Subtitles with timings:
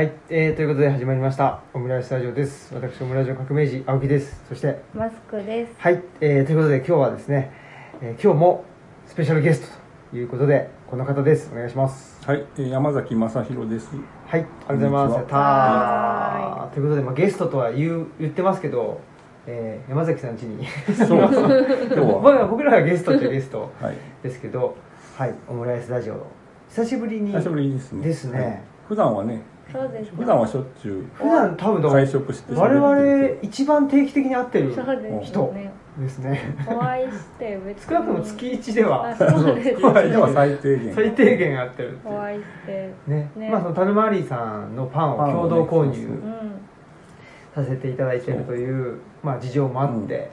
[0.00, 2.74] はい、えー、ということで始まりましたオムライスタジオです。
[2.74, 4.42] 私オムライス革命児青木です。
[4.48, 5.74] そしてマスクです。
[5.76, 7.52] はい、えー、ということで今日はですね、
[8.00, 8.64] えー今日も
[9.06, 9.76] スペシャルゲスト
[10.12, 11.50] ということでこの方です。
[11.52, 12.18] お願いします。
[12.26, 13.90] はい、えー山崎正弘です。
[14.26, 15.16] はいありがとうございます。
[15.16, 19.02] やったはーということで、まあ、ゲストとは言う言ってますけど、
[19.46, 20.66] えー山崎さん家に。
[20.96, 22.32] そう、 今日僕は。
[22.32, 24.76] ら僕らがゲストっちゃゲストはい、ですけど
[25.18, 26.26] はいオムライスラジオ。
[26.70, 28.02] 久しぶりに久しぶりですね。
[28.02, 28.40] ですね。
[28.40, 28.60] はい。
[28.88, 29.42] 普段はね、
[29.72, 30.10] そうです。
[30.16, 35.72] 普段はしょっちゅう普段多分会食して我々る一番定期的に会ってるそうです人ね。
[35.98, 39.76] ですねお会いして別に少なくとも月一ではあそうで
[40.16, 40.94] は最低限。
[40.94, 42.92] 最低限会ってるお会いして。
[43.06, 47.64] ねねまあそのタルマーリーさんのパンを共同購入そうそううん。
[47.64, 50.30] させていただいているというまあ事情もあって、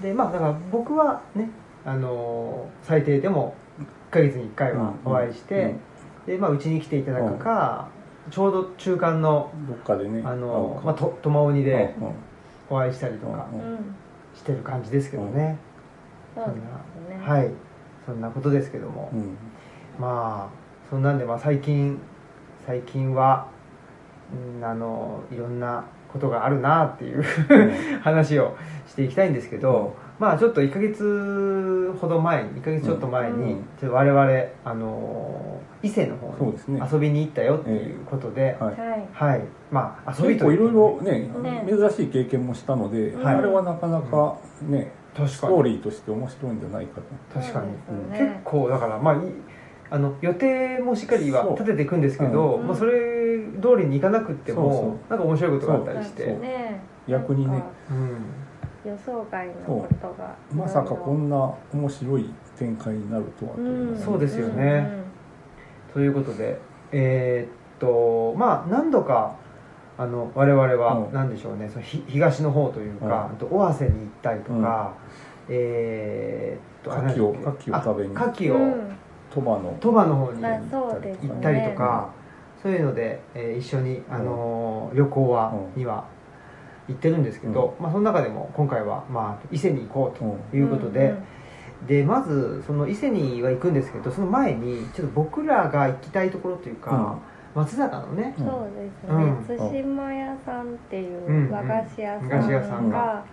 [0.00, 1.50] でまあだから僕はね
[1.84, 3.54] あのー最低でも
[4.10, 5.74] 1ヶ月に1回はお会いして、
[6.26, 7.88] でまあうちに来ていただくか、
[8.30, 12.14] ちょうど中間のどっかでね、あのー、まあ、と苫鬼でうんうん。
[12.70, 13.94] お会いしたりとかうんうん。
[14.34, 15.58] してる感じですけどね、
[16.34, 17.24] そうですね。
[17.24, 17.50] はい。
[18.06, 19.36] そんなことですけども、うん。
[19.98, 21.98] まあそんなんでまあ最近
[22.66, 23.48] 最近は、
[24.32, 27.24] うん、あのいろんなことがあるなっていう
[28.02, 33.64] 話をしていきたいんですけど、まあちょっと1ヶ月ほど前に1ヶ月ちょっと前に、うん。
[33.78, 36.28] ちょっと我々あの伊勢の方
[36.68, 36.80] に。
[36.92, 38.76] 遊びに行ったよっていうことで、はい。
[38.76, 39.08] はい。
[39.12, 39.42] はい。
[39.70, 41.64] まあ遊びと結構いろいろねね。
[41.68, 43.34] 珍しい経験もしたので、はい。
[43.36, 47.00] あれはなかなかね、ス確かにトーリーとして面白いんじゃないか
[47.32, 47.40] と。
[47.40, 49.18] 確かに、結構だからまあい
[49.90, 52.66] あの予定もしっかりは立てていくんですけど、うん。
[52.66, 55.10] まあ、それ通りにいかなくってもそうそう。
[55.10, 56.24] なんか面白いことがあったりして。
[56.24, 56.80] そうね。
[57.06, 57.62] 逆にね。
[57.90, 58.47] うん
[58.88, 60.34] 予想外のことが。
[60.52, 63.98] まさかこんな面白い展開になるとはといううん。
[63.98, 64.90] そうですよね。
[65.92, 66.58] ということで
[66.92, 69.36] えーっとまあ何度か
[69.96, 71.12] あの我々はうん。
[71.12, 71.68] 何でしょうね。
[71.68, 74.92] そのひ東の方というか、あと尾鷲に行ったりとか、
[75.48, 78.16] えーっとあ牡蠣を牡蠣を食べに。
[78.16, 78.96] あ牡蠣をうん。
[79.30, 79.76] 鳥羽の。
[79.80, 81.28] 鳥羽の方にまあそうですね。
[81.28, 82.10] 行ったりとか、
[82.62, 85.80] そういうので、えー一緒に、あのー旅行は、うん。
[85.80, 86.04] には
[86.88, 90.38] 行ってるんですけど、まあ、その中でも今回は、まあ、伊勢に行こううん。
[90.50, 91.14] ということで、
[91.86, 97.18] でまずその伊勢には行くんですけどその前にちょっと僕らが行きたいところというか、
[97.54, 98.46] 松坂のねうん。
[98.46, 99.40] そうですうん。
[99.40, 99.70] ね。
[99.70, 102.98] 対馬屋さんっていう和菓子屋和菓子屋さんさんが。
[102.98, 103.24] が。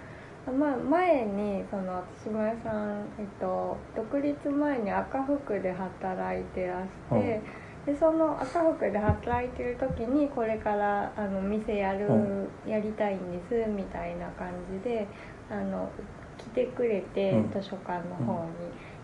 [0.52, 7.42] まあ、前にその対馬屋さん、えっと、独立前に赤福で働いてらして、
[7.86, 15.08] でその赤福で働いてる時にこれからあの店やる、うやりたいんですみたいな感じで
[15.50, 15.90] あの
[16.38, 17.52] 来てくれて、うん。
[17.52, 18.52] 図書館の方に。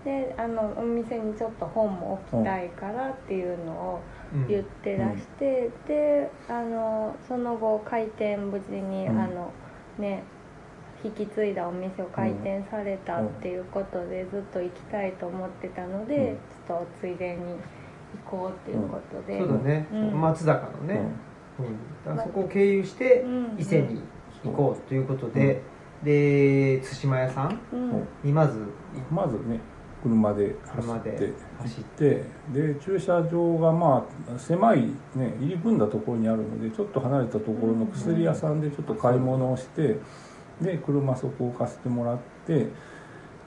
[0.04, 4.02] であのお店にちょっと本も置きたいからっていうのを
[4.34, 4.48] うん。
[4.48, 9.20] 言ってらして、であのその後開店無事に、うん。
[9.20, 9.52] あの
[10.00, 10.24] ね
[11.04, 16.36] 引き継いだお店を開店されたっていうことで、ずっと行きたいと思ってたので、うん。
[16.36, 17.58] ちょっとついでに行
[18.26, 20.22] こうっていうことで、そうだね、うん。
[20.22, 21.02] 松坂のね、
[21.60, 21.66] うん。
[22.06, 24.02] だからそこを経由してうん伊勢に
[24.44, 25.62] 行こうということで、
[26.04, 28.08] で対馬屋さんうん。
[28.24, 28.60] にまず
[29.12, 29.60] まずね
[30.04, 31.34] 車で走車でって。
[31.60, 39.98] 走っでで駐車場がまあ狭いね入り組んだところにあるのでちょっと離れたところの薬屋さんでちょっと買い物をして
[40.62, 42.68] で車そこを貸してもらって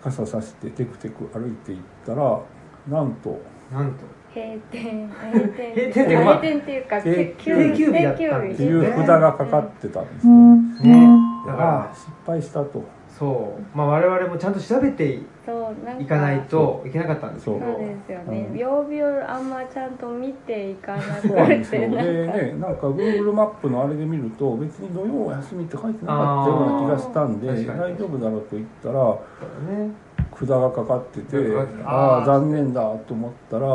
[0.02, 2.40] 傘さしてテクテク歩いていったら
[2.88, 3.40] なんと
[3.72, 7.30] なんと閉店閉店閉店っていうか閉店。
[7.30, 11.08] っていうか定休日だっっていう札がかかってたんですよ、ね。
[11.46, 12.82] だから失敗したと。
[13.18, 15.20] そう、まあ、我々もちゃんと調べて
[16.00, 17.60] いかないといけなかったんですけど。
[17.60, 17.78] そう。
[17.78, 18.58] ですよね、うん。
[18.58, 21.90] 曜日をあんまちゃんと見ていかなくそうなんですてよ。
[21.90, 22.38] でなんか。
[22.38, 29.16] ねなんか Google マップのあれで見ると別に土曜休みって書いてなかったような気がしたんで大丈夫だろうと言ったら
[29.78, 29.92] ね。
[30.36, 31.36] 札がかかってて
[31.84, 33.66] ああ残念だと思ったら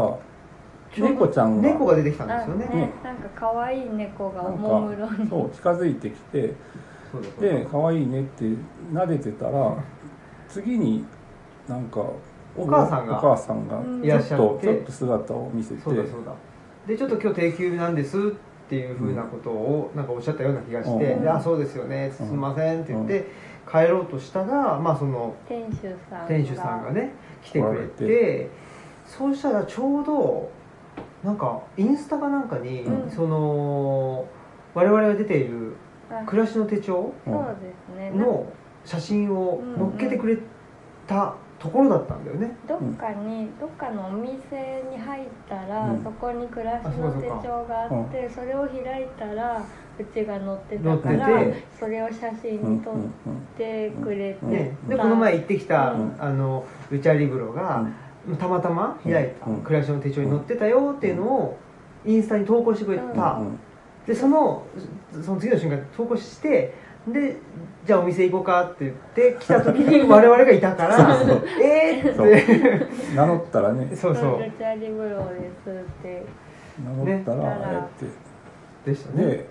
[0.98, 1.70] 猫ちゃんが。
[1.70, 2.68] 猫が出てきたんですよね。
[2.72, 5.28] あねなんか可愛い猫がおもむろに。
[5.30, 6.54] そう近づいてきて
[7.40, 8.46] で可愛いねって
[8.92, 9.76] 撫でてたら
[10.48, 11.06] 次に
[11.68, 12.02] なんか
[12.58, 13.18] お母さんが。
[13.18, 14.46] お母さんがうんちょっいらっしゃって。
[14.58, 15.82] とちょっと姿を見せて。
[15.82, 16.34] そうだそうだ。
[16.88, 18.22] でちょっと今日定休なんですっ
[18.70, 21.22] ていうふうなことをなんかおっしゃったような気がして「うん。
[21.24, 22.12] であそうですよね。
[22.12, 23.28] すみません」って言って
[23.70, 26.28] 帰ろうとしたらまあその店主さんが。
[26.28, 27.12] 店主さんがね
[27.44, 28.50] 来てくれて。
[29.06, 30.52] そうしたらちょうど
[31.24, 33.12] なんかインスタかなんかに、うん。
[33.12, 34.26] その
[34.74, 35.76] 我々が出ている
[36.10, 38.52] あ暮らしの手帳の
[38.86, 40.38] 写真を載っけてくれ
[41.08, 42.56] たところだったんだよね。
[42.68, 46.04] どっかに、どっかのお店に入ったら、うん。
[46.04, 49.62] そこに暮らしの手帳があってそれを開いたら
[50.00, 52.94] うちが載って載ってたからてそれを写真うんに撮っ
[53.58, 56.16] てくれて、ね、でこの前行ってきた、うん。
[56.18, 57.86] あのルチャリブロが、
[58.38, 59.62] たまたま開いたうん。
[59.62, 61.58] 暮らしの手帳に載ってたよっていうのを
[62.06, 63.60] インスタに投稿してくれた、うん。
[64.06, 64.64] でその
[65.24, 66.74] その次の瞬間投稿して
[67.08, 67.38] で
[67.86, 71.44] じゃあお店行こうかって言って来た時に 我々がいたからそうそう。
[71.62, 73.16] えーって。
[73.16, 73.90] 名乗ったらね。
[73.96, 74.44] そうそう。
[74.44, 75.74] ルチャリブロですっ
[76.04, 76.26] て
[76.84, 77.38] 名乗ったら。
[77.38, 77.82] ねあれっ
[78.86, 78.92] て。
[78.92, 79.26] でしたね。
[79.26, 79.50] で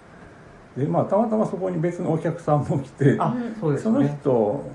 [0.78, 4.30] でまあたまたまそこに別のお客さんも来てあそうですそのね人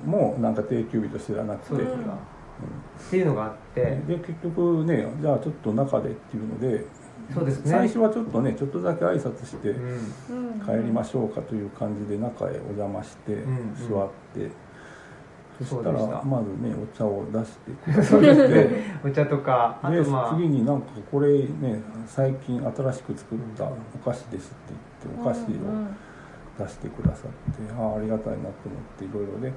[0.05, 2.17] もなんか定休日と知らなくてそうですか、
[3.07, 3.81] っていうのがあって。
[4.07, 6.85] で結局ねじゃあちょっと中でっていうので
[7.33, 7.71] そうですね。
[7.71, 9.73] 最初はちょっとねちょっとだけ挨拶して
[10.65, 14.49] 帰りましょうかという感じで中へお邪魔してん座って、
[15.59, 15.91] そした。
[15.91, 18.69] らまずねお茶を出してくださって
[19.03, 20.35] お茶とかあでとまあ。
[20.35, 23.69] 次になんかこれね最近新しく作ったお
[24.03, 24.73] 菓子ですって
[25.05, 28.51] 言ってお菓子を出してくださって、ああありがたいなと思っ
[28.97, 29.53] ていろいろで。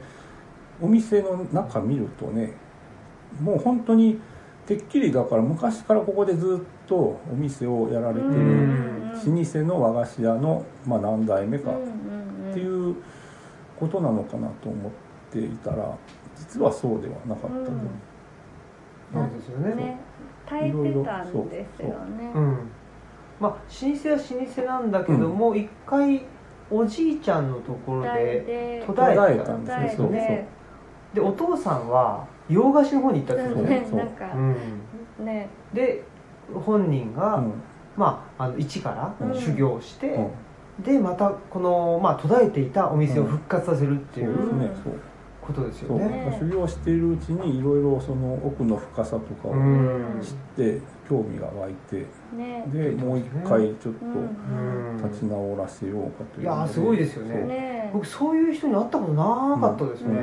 [0.81, 2.53] お店の中見るとね
[3.41, 4.19] もう本当に
[4.67, 12.55] てっきりだから昔からここでずっとお店をやられてうるん老舗の和菓子屋の、まあ、何代目かっうんうんうん。
[12.55, 12.97] ていう
[13.79, 14.93] ことなのかなと思っ
[15.31, 15.97] ていたら
[16.37, 17.73] 実はそうではなかったと、
[19.13, 19.75] そうですよね。
[19.75, 20.01] ね。
[20.47, 22.33] 耐えてたんですよね。
[22.35, 22.71] うん。
[23.41, 26.23] まあ老舗は老舗なんだけども一、回
[26.71, 30.49] おじいちゃんのところでで途絶えたんですね。
[31.15, 33.99] でお父さんは洋菓子の方に行ったんですよね、そう。
[33.99, 36.05] なんで
[36.55, 37.53] 本人が、うん。
[37.97, 39.35] まあ、あの一からうん。
[39.35, 40.21] 修行して、う
[40.81, 40.85] ん。
[40.85, 44.93] でまたこの、まあ、途絶えていたお店を復活させるっていうそうですねうんそう。
[45.41, 46.09] ことですよね。
[46.09, 50.21] ね修行しているうちにいろいろその奥の深さとかをうん。
[50.21, 52.05] 知って興味が湧いて
[52.37, 52.65] ね。
[52.67, 57.35] でもう一回ちょっと立ち直らせようかといういやーすごいですよね。
[57.35, 57.47] そう。
[57.47, 57.91] ね。
[57.93, 59.25] 僕そういう人に会ったことな
[59.61, 60.21] かったですね。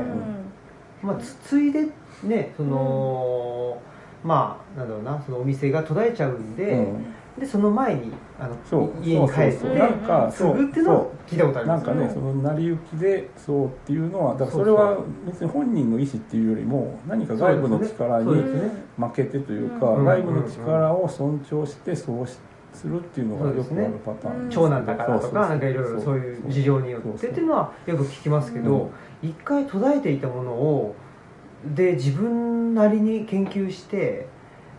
[1.01, 1.87] まあ、つついで
[2.23, 3.81] ねその、
[4.23, 7.05] まあなんだろうなそのお店が途絶えちゃうんで、うん。
[7.39, 8.91] でその前にあのそう。
[9.03, 9.77] 家に帰ってそうそうそう。
[9.77, 18.33] なんか継ぐっていうのを聞いたことありますなんかねその成り行きでそうっていうのはだからそれは別に本人の意思っていうよりも何か外部の力に
[18.97, 20.05] 負けてというかうん。
[20.05, 22.37] 外部の力を尊重してそうし
[22.73, 24.49] するっていうのがよくあるパターン。
[24.49, 28.91] 長男だからとかなんかいろいろそういう事情によってっていうのはよく聞きますけど
[29.21, 30.95] 一回途絶えていたものを
[31.65, 34.27] で自分なりに研究して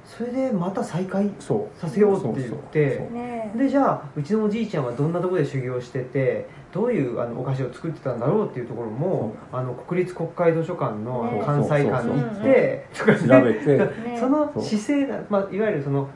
[0.04, 3.10] それでまた再開させようって言って
[3.56, 13.78] でじゃあうちのおじいちゃんはどんなところで修行しててどういうあのお菓子を作ってたんだろうっていうところもあの国立国会図書館のあのね関西館に行ってとかね調べて。
[14.10, 16.08] ねその姿勢が、まあ、いわゆるその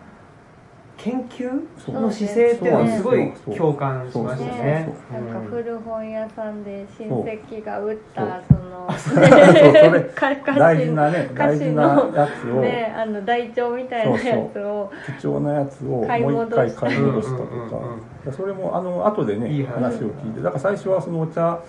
[0.99, 1.51] 研究？
[1.93, 4.95] の姿勢っていうのはすごい共感しましたね。
[5.11, 8.87] なんか古本屋さんで親戚が売ったその
[10.59, 12.61] 大事なね大事なのやつを。
[12.61, 14.91] ねあの台帳みたいなやつを。
[15.21, 18.33] 貴重なやつをもう買い戻一回買い戻したとか。
[18.33, 19.79] それもあの後でねいい話。
[19.79, 20.43] 話を聞いて。
[20.43, 21.61] だから最初はそのお茶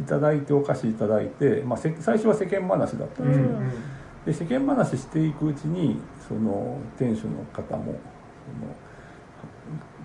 [0.00, 3.70] いただいてお菓子いただいて、まあ、せ最初は世間話だったんうんですよ、うん。
[4.26, 7.94] で世間話していくうちにその店主の方も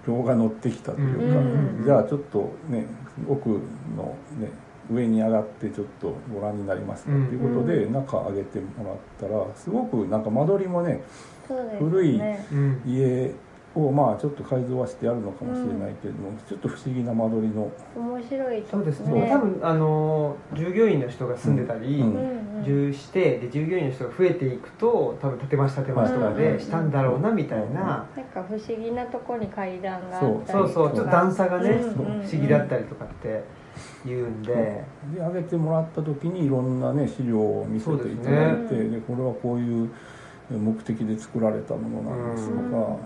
[0.05, 2.85] その票が乗ってきたというか、うんじゃあちょっとね
[3.27, 4.49] 奥のね
[4.91, 11.01] 上に上がってちょっとご覧になりますかということで、中上げてもらったらすごくなんか間取りもね
[11.47, 12.81] そうです古いねうん。
[12.85, 13.31] 家
[13.75, 17.71] をまあちょっと改造はしてあるのかもしれないけれども、ちょっと不思議な間取りの。
[17.95, 19.29] 面白いとそうですね。
[19.31, 30.51] 多分あの従業員の人が住んでたり、うんうんうん住してで従業員の人が増えていくと多分建て増し建て増しとかうんでしたんだろうなみたいな、なんか不思議なとこに階段があったりとか。
[30.53, 30.69] そう。
[30.69, 32.27] そうちょっと段差がね、うんうんうん。
[32.27, 33.43] 不思議だったりとかって
[34.05, 34.85] 言うんで、で
[35.19, 39.89] 上げてもらった時にいろんなね資料を見せていただいてですで,、これはこういう
[40.51, 42.71] 目的で作られたものなんですとか、うん。
[42.71, 42.99] あと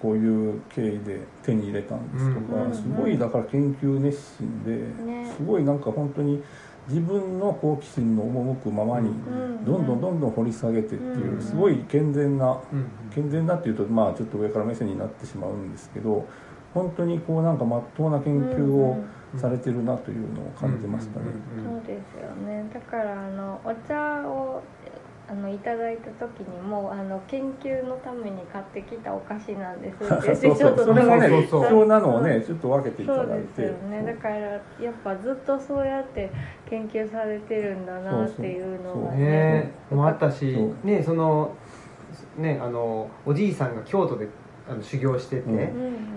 [0.00, 2.74] こういう経緯で手に入れたんですとか、うん。
[2.74, 5.32] すごいだから研究熱心で、ね。
[5.36, 6.42] すごいなんか本当に
[6.90, 9.64] 自分の好奇心の赴くままにうん。
[9.64, 11.40] どんどんどんどん掘り下げてっていう、うん。
[11.40, 16.26] すごい健全なうん健全なっていうとまあちょっと上から目線になってしまうんですけど
[16.74, 19.02] 本当にこうなんかまっとうな研究を
[19.36, 21.26] されてるなというのを感じましたね。
[21.64, 22.64] そうですよね。
[22.72, 24.62] だからあのお茶を
[25.30, 30.34] あのいただいた時にもあの研究のために買ってきたお菓子なんですって。
[30.34, 34.02] そうそうそ れもねそうそう必要なのをねちょっと分けていただいそうですてよね。
[34.04, 34.60] だからやっ
[35.04, 36.30] ぱずっとそうやって
[36.70, 41.54] 研究されてるんだなっていうのがねもあったしねその
[42.38, 44.28] ねあのおじいさんが京都で
[44.68, 45.54] あの修行してて、うん。
[45.54, 45.66] うんう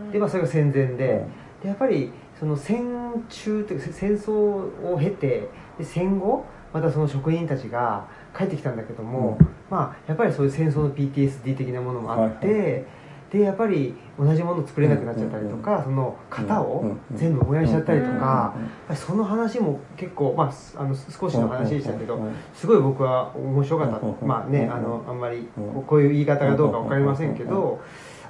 [0.10, 0.12] ん。
[0.12, 0.98] でまあそれが戦前で,、うん。
[0.98, 1.28] で
[1.66, 8.08] やっぱりその戦中というかせ戦争を経てで戦後またその職人たちが
[8.38, 9.48] 帰ってきたんだけども、うん。
[9.72, 12.86] まあやっぱりそういう戦争の PTSD 的なものもあって、はい。
[13.32, 18.56] でやっぱり同じもの作れなくなっちゃったりとか、その型を全部燃やしちゃったりとか、
[18.96, 22.20] その話も結構、まあ、すあの少しの話でしたけど、
[22.54, 25.84] すごい僕は面白かった、うんまあね、うんあのあんまりうん。
[25.84, 27.82] こういう言い方がどうか分かりませんけうんど、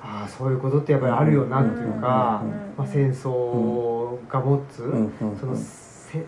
[0.02, 4.78] ああそういうことってやっぱりあるよなっていうか、うんまあ、戦争が持つ、
[5.40, 5.83] そのせ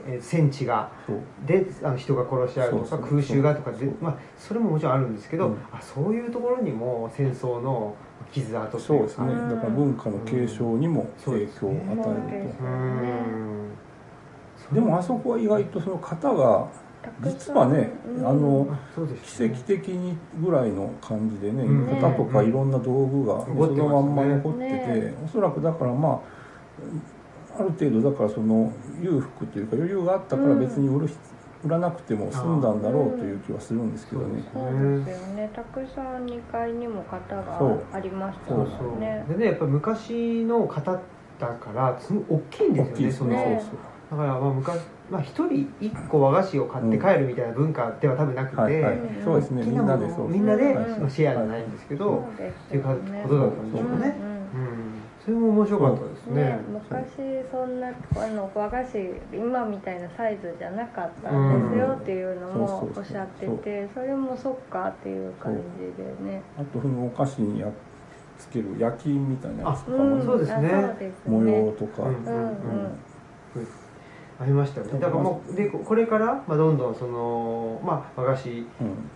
[0.08, 1.20] え戦地がそう。
[1.46, 5.58] であの人が殺し合うとかそうそう空襲がとかで、まあ、それももちろんあるんですけど、うん。
[5.72, 7.96] あそういうところにも戦争の
[8.32, 9.27] 傷跡とそいううかですね。
[9.50, 11.77] だから文化の継承にも影響を与
[12.30, 12.63] えると、そ
[14.70, 14.75] うん。
[14.75, 16.68] でもあそこは意外とその型が
[17.24, 19.50] 実はねあのあそうですね。
[19.50, 21.86] 奇跡的にぐらいの感じでね、うん。
[22.01, 23.77] 型とかいろんな道具が残ってますね。
[23.77, 25.13] そのまんま残ってて、ね。
[25.24, 26.20] おそらくだからまあ
[27.57, 28.71] ある程度だからその
[29.01, 31.17] 裕福というか余裕があったから別に売る必
[31.65, 35.50] 売らなくても済んだんだろうという気はするんですけどね、そうですよね。
[35.53, 37.59] たくさん2階にも型が
[37.91, 38.77] ありましたもそう。
[38.77, 41.01] そんねでねやっぱ昔の方
[41.39, 43.12] だからすごい大きいんですよねね。
[43.12, 43.31] その。
[43.31, 43.62] ね
[44.12, 48.97] だからまあ昔まあ一人一個和菓子を買って帰るみたいな文化では多分なくて、はいはい。
[48.97, 49.63] うんそうですね。
[49.63, 50.63] みんなでそうみんなで
[51.09, 54.35] シェアじゃないんですけど、そうですっていうことだったんでしょうね、うんうんうん、
[55.25, 56.44] それも面白かったですね。
[56.44, 59.00] ね、昔そんなあの和菓子
[59.34, 66.44] 今みたいなサイズじゃなかったんですよっていうのもうんおっしゃっててそれもそっかっていう感じでね。
[66.55, 67.72] あとそのお菓子にやっ
[68.38, 70.70] つける焼き印みたいなやつとかもねそうですね。
[71.25, 71.60] 模ね。
[71.60, 72.98] 様とか、うんうんうん。
[74.39, 75.00] ありましたよね。
[75.00, 78.67] だからもうでここれから、まあ、どんどんその、まあ、和菓子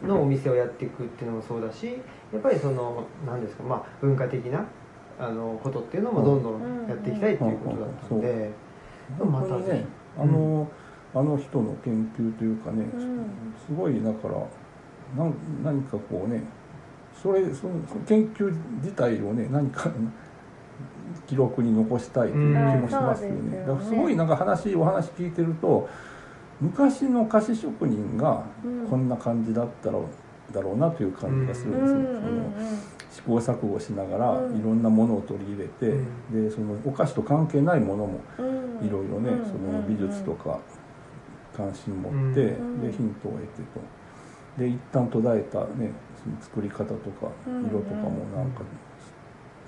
[0.02, 0.08] うん。
[0.08, 2.00] のお店をやっていくっていうのもそうだし
[2.34, 4.66] やっぱりその何ですか、まあ、文化的な
[5.20, 8.52] あのことっていうのもどんどんやっていきたいっていうことだったんで、
[9.18, 9.86] 本当にね
[10.18, 10.68] あの、
[11.14, 13.26] あの人の研究というかね、うん
[13.66, 14.36] すごいだから
[15.16, 15.34] なん
[15.64, 16.44] 何かこうね
[17.22, 19.92] それそのその研究自体をね何か
[21.28, 25.90] 記録に残したいという気もしますよね,、うんだからすごいなんか話お話聞いてると
[26.62, 28.44] 昔の菓子職人が
[28.90, 30.00] こんな感じだったら
[30.54, 32.54] だろうなという感じがするんですよ、その
[33.12, 34.60] 試行錯誤しながらうん。
[34.60, 35.88] いろんなものを取り入れて、
[36.34, 36.50] うん。
[36.50, 38.42] でそのお菓子と関係ないものもう
[38.84, 38.88] ん。
[38.88, 40.60] いろいろね、うんその美術とか
[41.56, 42.82] 関心持って、うん。
[42.82, 43.62] でヒントを得て
[44.58, 44.62] と。
[44.62, 45.92] で一旦途絶えたね
[46.22, 48.62] その作り方とかうん色とかもなんか、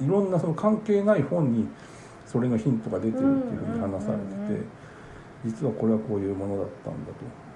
[0.01, 1.67] いろんなその関係ない本に
[2.25, 4.23] それのヒントが出てるっていうふうに話されて
[4.59, 4.65] て、
[5.45, 7.50] 実はこれはこういうものだったんだと。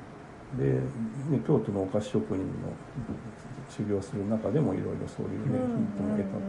[0.58, 2.46] で、ね、京都のお菓子職人の
[3.70, 6.40] 修行する中でもいろいろそういうね、ヒントも得たと。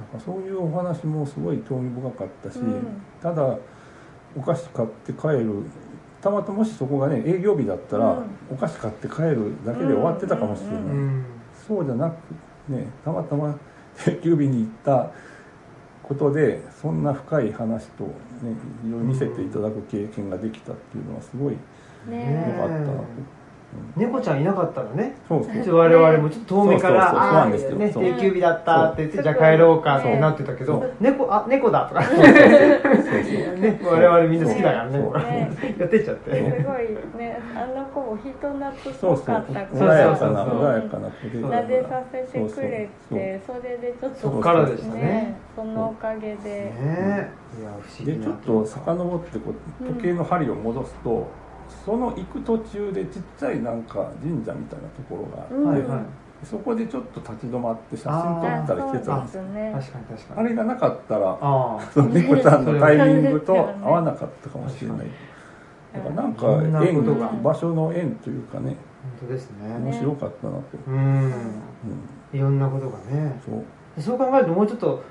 [0.00, 3.02] なんかそういうお話もすごい興味深かったし、うん。
[3.20, 3.58] ただ
[4.36, 5.64] お菓子買って帰る
[6.22, 8.26] たまたまもしそこがね営業日だったら、うん。
[8.50, 11.24] お菓子買って帰るだけで終わってたかもしれない、うんうん。
[11.66, 13.58] そうじゃなくねたまたま
[14.04, 15.10] 定休日に行った
[16.02, 18.10] ことでそんな深い話とね
[18.84, 21.56] いろいろ見せていただく経験ができたっていうのはすごい
[22.08, 22.74] 良ねかった。
[22.74, 22.92] なと、
[23.96, 25.14] 猫ちゃんいなかったらね。
[25.28, 27.76] そうですね一応我々もちょっと遠目からそうなんですよ。
[27.76, 28.04] ねそう。
[28.04, 30.94] 定休日だったって言ってじゃあ帰ろうかってなってたけどそう。
[31.00, 32.02] 猫あ猫だとか。
[32.02, 32.34] そうそうそう。
[33.60, 34.98] ね我々みんな好きだからね。
[34.98, 35.18] そう。
[35.18, 36.30] ねやってっちゃって。
[36.30, 37.38] すごいね。
[37.54, 39.16] あの子も人懐っそうそう。
[39.18, 40.64] ぽかった子穏やかなそうそうそう。
[40.64, 41.82] 穏やかな子で。
[41.82, 45.36] させてくれそうてそれでちょっとそっからでしたね。
[45.54, 46.34] そのおかげで。
[46.34, 46.40] ね。
[46.78, 47.30] え
[47.60, 48.18] いや不思議な。
[48.18, 51.28] でちょっと遡ってこう時計の針を戻すと、
[51.84, 56.00] その行く途中でちっちゃいなんか神社みたいなところがあって、うんはいはい。
[56.44, 60.40] そこでちょっと立ち止まって写真撮あったりしてたんですそうですね確かに確かに。
[60.40, 61.38] あれがなかったら
[62.08, 65.06] 猫ちゃんのタイミングと合わなかったかもしれない。
[65.92, 68.76] だからなんかそんな縁場所の縁というかね。
[69.20, 69.78] 本当ですね。
[69.78, 71.24] 面白かったなと、うん。
[71.24, 71.32] うん、
[72.32, 73.40] いろんなことがね。
[73.44, 73.64] そう。
[74.00, 75.02] そう考えるともうちょっと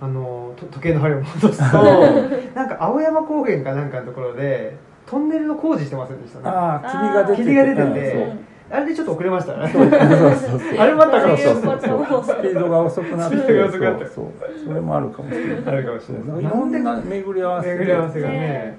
[0.00, 1.82] あのと時計の針を戻すと
[2.54, 4.76] なんか青山高原かなんかのところで
[5.06, 6.48] トンネルの工事してませんでしたね。
[6.48, 7.42] ああ霧が出てて。
[7.44, 9.70] 霧が出てあれでちょっと遅れましたね。
[10.78, 12.06] あれもあったかもしれないそういう。
[12.06, 13.36] ことスピードが遅くなって。
[13.36, 14.06] スピードが遅くなって。
[14.06, 14.26] そう
[14.64, 15.62] それもあるかもしれない。
[15.66, 16.44] あるかもしれない。
[16.44, 18.78] いろんな巡り合わせで巡り合わせがね。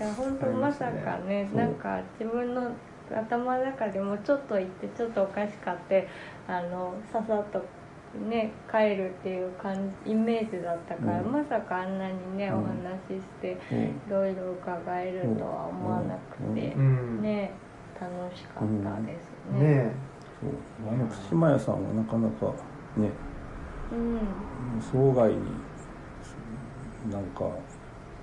[0.00, 0.06] うん。
[0.06, 2.62] いや本当まさかねなんか自分の
[3.12, 6.08] 頭の中でもちょっと行ってちょっとお菓子買って
[6.46, 7.62] あのささっと
[8.18, 11.32] ね帰るっていう感じイメージだったから、うん。
[11.32, 12.58] まさかあんなにね、うん。
[12.60, 12.74] お話
[13.08, 13.78] ししてうん。
[13.84, 17.22] いろいろ伺えるとは思わなくて、うん。
[17.22, 17.52] ね
[18.00, 19.28] 楽しかったです
[19.58, 19.60] ね。
[19.60, 19.92] ね
[20.40, 20.92] そう。
[20.92, 22.46] あの対馬屋さんはなかなか
[22.96, 23.10] ね。
[23.92, 24.18] うん。
[24.80, 25.40] 生涯に
[27.10, 27.48] なんか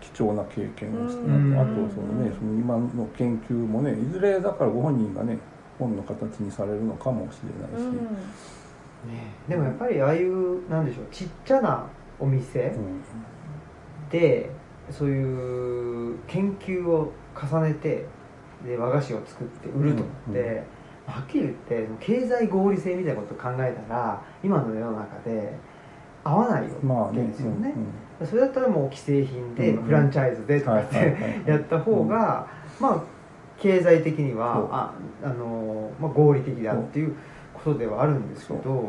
[0.01, 1.59] 貴重な経験をして、うん。
[1.59, 5.37] あとそのねその今の研究もねいずれだからご本人がね
[5.79, 8.07] 本の形にされるのかもしれないし、うん
[9.05, 9.31] ね。
[9.47, 11.85] でもやっぱりああいうなんでしょうちっちゃな
[12.19, 13.01] お店うん。
[14.09, 14.49] で
[14.89, 18.05] そういう研究を重ねて
[18.65, 20.55] で和菓子を作って売るとかって、うんうん。
[21.07, 25.57] はっきり言って経済合理性みたいなことを考えたら今の世の中で
[26.23, 27.27] 合わないわけまあね。
[27.27, 31.15] ですよね、うんそれだったらもう既製品で、うんフランチャイズでとかって、
[31.47, 32.47] やった方が、
[32.79, 33.03] まあ
[33.57, 37.15] 経済的にはああの、まあ、合理的だっていう
[37.63, 38.81] ことではあるんですけどやっ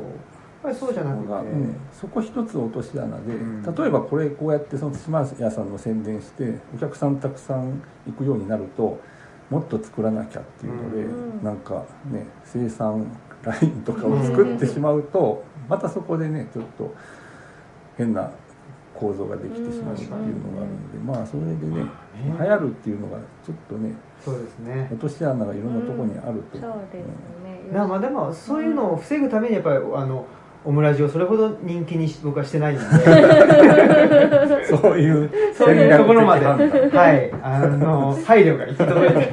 [0.62, 1.76] ぱりそうじゃなくて、そこがうん。
[1.92, 3.62] そこ一つ落とし穴で、うん。
[3.62, 9.00] 例えばこれこうやってその島屋さんの宣伝してお客さんたくさん行くようになると
[9.48, 11.44] もっと作らなきゃっていうので、うん。
[11.44, 13.06] なんかね生産
[13.42, 16.94] ラインとかを作ってしまうと、またそこでねちょっと
[17.96, 18.30] 変な
[18.94, 21.90] 構造ができてしまうっていうのがあるので、まあそれでね。
[22.38, 24.88] 流行るっていうのがちょっとねそうですね。
[24.92, 27.06] 落とし穴がいろんなところにあると、そうです
[27.44, 27.72] ね。
[27.72, 30.26] なまあでもそういうのを防ぐためにやっぱりあの
[30.64, 32.84] オムラジをそれほど人気にし僕はしてないんで。
[34.66, 36.46] そういうそういうところまで。
[36.46, 36.56] は
[37.12, 37.30] い。
[37.42, 39.32] あの配慮が行き届いて。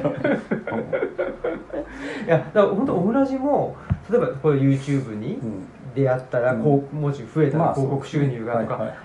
[2.26, 3.76] いやだから本当オムラジも
[4.10, 5.66] 例えばこれ YouTube にうん。
[5.94, 6.62] 出会ったらうん。
[6.62, 8.96] こう文字増えたまあら広告収入がとか、はいはい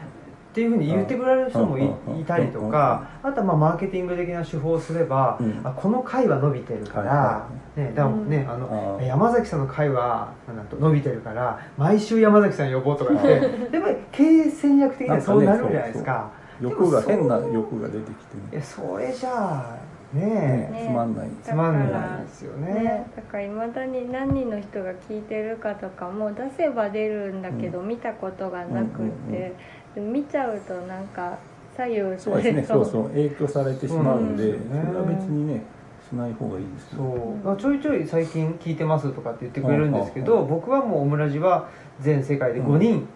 [0.53, 5.61] っていうふうに言ってくれる人もいたりとかあとはまあマーケティング的な手法をすれば、うん。
[5.63, 9.05] あこの回は伸びてるから、はねだからねああのー。
[9.07, 16.29] 山崎さんの回はなんと伸びてるから毎週山崎さん呼ぼうとかってやっぱり経営戦略的にはそうなるじゃないですか。
[16.61, 20.23] 欲が変な欲が出てきていねやそれじゃあね
[20.71, 21.29] ねつまんない。
[21.41, 22.73] つまんないですよね。
[22.75, 29.53] ね、だからいまだに何人の人が聞いてるかとかも出せば出るんだけど、見たことがなくって、うんうんうん
[29.99, 31.37] 見ちゃうとなんか
[31.75, 32.61] 左右さそうですね。
[32.61, 33.09] れそうそう。
[33.09, 34.83] 影響されてしまうので、そうなんですよね。
[34.85, 35.61] それは別にね
[36.09, 40.49] しない方がいいですそようちょいちょい最近聞いてますとかって言ってくれるんですけど、うんうん。
[40.49, 41.69] 僕はもうオムラジは
[42.01, 43.07] 全世界で5人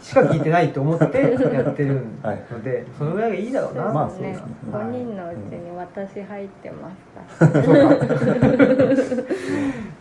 [0.00, 1.04] しか聞いてないと思って
[1.52, 2.06] やってる
[2.50, 4.38] ので、そのぐらいがいいだろうな、まあそうですね。
[4.38, 4.72] そうですね。
[4.72, 6.96] 5人のうちに私入ってまし
[7.38, 7.94] た、そうか。
[8.00, 8.08] っ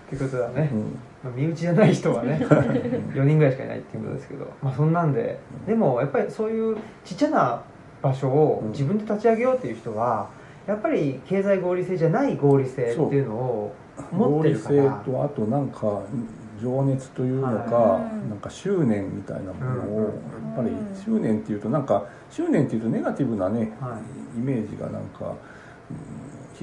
[0.10, 2.39] てことだね、うんまあ身内じゃない人はね
[3.13, 7.62] 4人ぐらいしかいないっていうことですけど、まあ、そんなんででもやっぱりそういうちっちゃな
[8.01, 10.29] 場所を自分で立ち上げようっていう人は
[10.67, 13.75] やっぱり経済合理性じゃない合理性っていうのを
[14.12, 15.03] 持合理ってるから。
[15.05, 16.01] 性とあとなんか
[16.62, 18.29] 情熱というのか、はい。
[18.29, 20.03] なんか執念みたいなものを、うん。
[20.03, 20.10] や
[20.53, 23.97] っぱり執念っていうとなんか執念っていうとネガティブなね、は
[24.38, 25.36] イメージがなんか、うん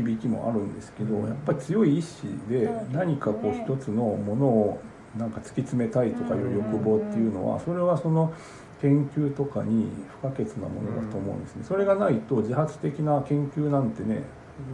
[0.02, 4.80] 響きもあるんですけど、うんやっぱり強い意志で何かこう一つのものを
[5.16, 8.32] なんか突き詰めたいとかいう欲望っていうのはそれはその
[8.80, 9.88] 研究とかに
[10.20, 14.22] 不可欠なものだと思うんですね、それがないと自発的な研究なんてね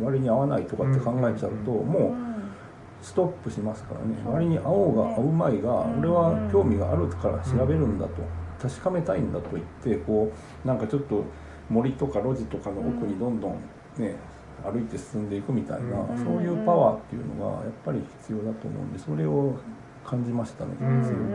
[0.01, 1.87] 割に合わないとかって考えちゃうと、うん。
[1.87, 4.17] もうストップしますからね。
[4.25, 8.13] 割に合おうが合うまいがうん俺は興味があるから調べるんだと
[8.61, 10.33] 確かめたいんだと言ってこ
[10.65, 11.25] うなんかちょっと
[11.69, 13.53] 森とか路地とかの奥にどんどん
[13.99, 14.15] ね
[14.63, 16.25] 歩いて進んでいくみたいなうん。
[16.25, 19.55] そういうパワーっていうのがやっぱり必要だと思うんでそれを
[20.05, 21.03] 感じましたねうん。
[21.03, 21.33] 強くうんうん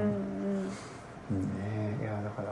[1.32, 1.40] うん。
[1.60, 2.52] ねいやだから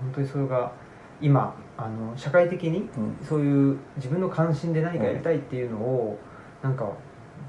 [0.00, 0.72] 本当にそれが
[1.20, 3.26] 今あの社会的にうん。
[3.26, 6.18] そういう自分の関心で何かやりたいっていうのを
[6.62, 6.90] なんか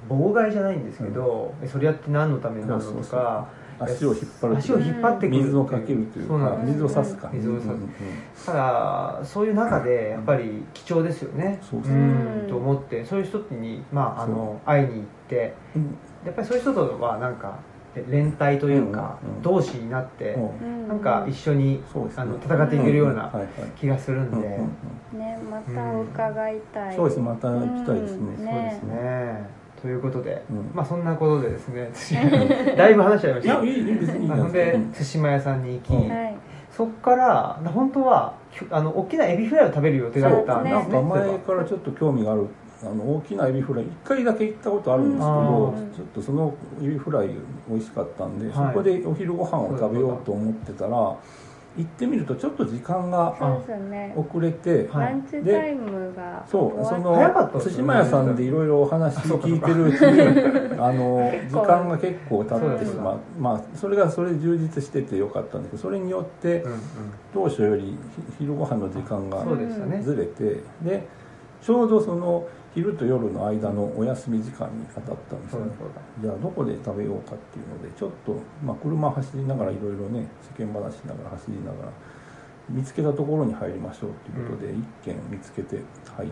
[0.10, 3.48] 妨害じゃないんですけど、えそれやって何のためになるのとか
[3.80, 5.44] 足を引っ張る足を引っ張ってくる。
[5.44, 6.80] 水をかけるというそうなんです。
[6.80, 7.30] か水を差すか。
[7.34, 8.46] 水を差す。
[8.46, 11.60] ただそういう中でやっぱり貴重ですよね。
[11.62, 11.96] そうそうう。
[11.96, 12.48] ん。
[12.50, 15.98] と思ってそういう人に、まあ、あの会いに行ってうん。
[16.26, 17.60] やっぱりそういう人とはなんか
[18.08, 20.38] 連帯というか、同志になって、
[20.88, 21.84] なんか一緒に
[22.16, 23.32] あの戦っていけるような
[23.80, 24.60] 気がするんで、
[25.18, 28.36] ねまた伺いたい、そうですまた行きたいですね。
[28.38, 28.48] うん。
[28.48, 30.72] そうですねということで、うん。
[30.74, 31.90] まあそんなことでですね
[32.78, 33.54] だいぶ話しちゃいまいした。
[33.56, 34.52] やいいいい別にいい。
[34.52, 34.60] で
[34.94, 36.10] です対馬屋さんに行き、うん。
[36.10, 36.36] はい。
[36.72, 38.34] そこから本当は
[38.72, 40.74] あの大きなエビフライを食べる予定だったんです。
[40.76, 40.82] ね。
[40.82, 42.48] なんか前からちょっと興味がある。
[42.82, 47.30] あの大きなエビフライ1回だけ行ったことあるんですけど、うんちょっとそのエビフライ
[47.68, 48.68] 美味しかったんで、はい。
[48.68, 51.14] そこでお昼ご飯を食べようと思ってたら
[51.78, 54.14] 行ってみるとちょっと時間がそうですね。
[54.16, 55.06] 遅れて、はい。
[55.12, 60.22] ランチタイムがそうそ終わっ早かったの対馬屋さんでいろいろお話聞いてるうちに
[60.80, 63.18] あの時間が結構経ってしまう。
[63.40, 66.80] まあそれがそれで充実しててよかったんだけどそれによってうんうん。
[67.34, 67.98] 当初よりひ
[68.40, 69.46] 昼ご飯の時間が
[70.02, 71.08] ずれてで
[71.62, 75.72] ちょうどその昼と夜の間のお休み時間に当たったんですよね
[76.22, 80.28] じゃあどこで食べようかっていうのでちょっと、まあ、車走りながらいろいろね
[80.58, 81.92] 世間話しながら走りながら
[82.70, 85.82] 見つけたところに入りましょうっていうことで、一軒見つけて
[86.16, 86.30] 入っ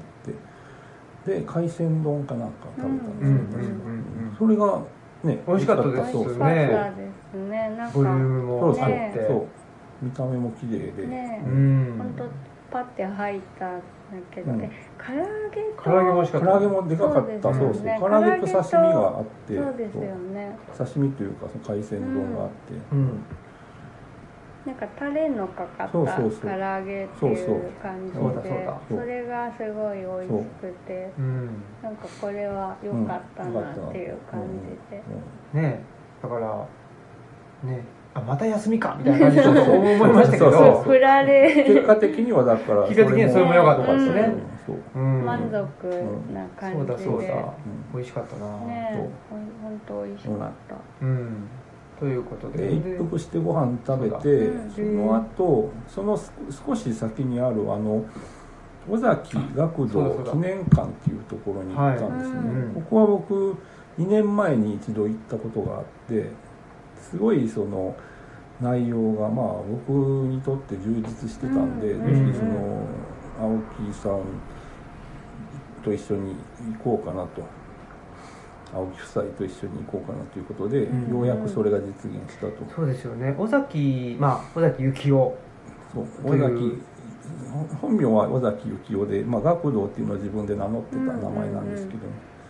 [1.25, 4.81] てで海鮮丼かなんか食べたんですよ、うんうんうんそれが
[5.23, 7.75] ね美味しかったです美味しかったですね。
[7.75, 10.05] なんボリューかムもあっそうそう。
[10.05, 11.95] 見た目も綺麗で、ねうん。
[11.97, 12.23] 本当
[12.71, 13.83] パッて入ったんだ
[14.33, 14.57] けど、うん。
[14.57, 17.53] で唐揚げと唐揚げも唐揚げもでかかった。
[17.53, 17.97] そそうですよね。
[17.99, 20.57] 唐揚げと刺身があってそうですよね。
[20.77, 22.55] 刺身というかその海鮮丼があって、
[22.91, 23.23] うん。
[24.65, 26.59] なんかタレのかかった唐そうそうそう。
[26.59, 31.21] 揚げってそうそういう感じでそうだそうだそうそれがすごい美味しくてう。
[31.21, 31.49] ん。
[31.81, 34.41] なんかこれは良かったなっていう感
[34.91, 35.01] じで、
[35.53, 35.61] うん。
[35.61, 35.81] ね
[36.21, 36.67] だから
[37.63, 37.83] ね
[38.17, 41.63] あまた休みかみたいな感じでちょっと思いましたけ そうそうど振られ。
[41.67, 44.33] 結果的にはだから結果的にはそれも良かったですね。
[44.65, 44.75] そう。
[44.95, 45.25] うん。
[45.25, 45.53] 満足
[46.33, 47.27] な感じで、そうだそうだ。
[47.35, 47.93] うん。
[47.93, 48.45] 美味しかったな。
[48.65, 51.29] ねえほんと美味しかった、うん。
[51.99, 52.67] ということで。
[52.67, 56.33] で一服してご飯食べてその後そのす
[56.65, 58.03] 少し先にあるあの
[58.89, 62.47] 尾崎学童記念館っていうところに行ったんですね、はい。
[62.47, 63.55] うんここは僕
[63.99, 66.29] 2年前に一度行ったことがあって
[67.09, 67.95] すごいその
[68.61, 69.45] 内容がまあ
[69.87, 69.91] 僕
[70.27, 72.25] にとって充実してたんで、うん。
[72.25, 72.85] ぜひその
[73.39, 74.21] 青木さん
[75.83, 76.35] と一緒に
[76.77, 77.43] 行こうかなと。
[78.73, 81.13] 青木夫妻と一緒に行こうかなということで、うん。
[81.13, 83.33] ようやくそれが実現したと、そうですよね。
[83.37, 85.13] 尾崎まあ尾崎幸雄。
[85.93, 86.05] そう。
[86.25, 86.81] 尾崎
[87.81, 91.99] 本名は尾崎幸雄で、まあ、学童っていうのは自分で名乗ってた名前なんですけど、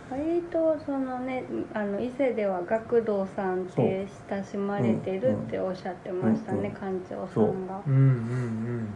[0.09, 1.43] 割とそのね
[1.73, 7.81] あの伊勢では学童さんって親しまれてるっておっしゃってましたね、館長さんが。
[7.85, 7.89] う。
[7.89, 8.87] んうん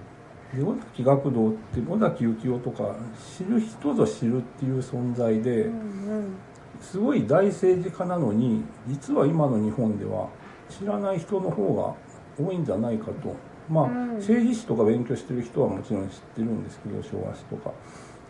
[0.53, 2.95] で尾崎学童って尾崎幸雄とか
[3.37, 6.35] 知る人ぞ知るっていう存在で、うんうん。
[6.81, 10.27] すごい大政治家なのに実は今の日本では
[10.69, 11.95] 知らない人の方
[12.37, 13.35] が多いんじゃないかと。
[13.69, 14.15] まあ、うん。
[14.15, 17.71] 政治史とか勉強してる人はもちろん知ってるんですけど昭和史とか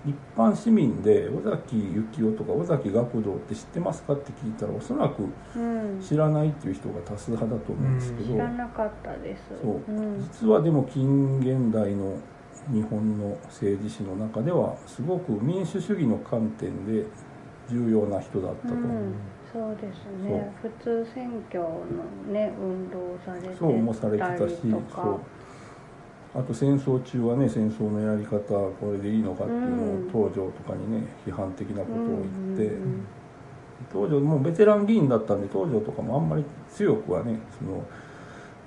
[0.05, 1.75] 一般市民で尾崎
[2.11, 5.23] 幸雄とか尾崎学童って知ってますかって聞いたらおそらく
[5.55, 6.01] うん。
[6.01, 9.43] 知らないっていう人が多数派だと思うんですけど、知らなかったです。
[9.61, 9.91] そう。
[9.91, 10.17] うん。
[10.17, 12.17] 実はでも近現代の
[12.73, 17.05] 日本の政治史の中ではすごく民主主義の観点で
[17.69, 19.13] 重要な人だったと、うん。
[19.53, 20.51] そうですね。
[20.61, 21.69] 普通選挙の
[22.31, 23.59] ね運動されてたりとか。
[23.59, 25.19] そうもされてたしそう
[26.33, 28.37] あと戦争中はね戦争のやり方
[28.79, 30.07] これでいいのかっていうのうん。
[30.07, 32.15] を東条とかにね批判的なことを言
[32.55, 33.05] って、うんうん
[33.91, 37.83] 東条もうベテラン議員だったんで東条とかもあんまり強くはねその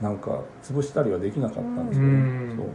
[0.02, 2.54] なんか潰したりはできなかったんですけど、うん。
[2.56, 2.66] そう。
[2.66, 2.74] うん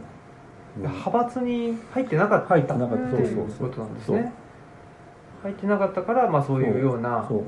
[0.82, 3.68] 派閥に入ってなかった入ってなかった、うんそうといそううそう。
[3.68, 4.16] ことなんですそう。
[4.16, 4.32] ね
[5.42, 7.44] 入ってなかったからまあそういうようなそう。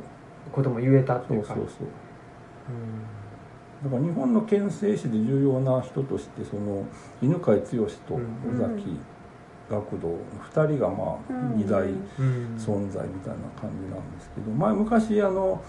[0.53, 1.87] ことも言えたってそいううかそうそう
[3.85, 6.85] だから日本の憲政史で重要な人としてその
[7.21, 8.19] 犬飼剛と尾
[8.59, 8.99] 崎
[9.71, 10.19] 学童
[10.53, 11.57] 2人がまあうん。
[11.57, 12.57] 二大うん。
[12.59, 15.63] 存在みたいな感じなんですけど前昔あの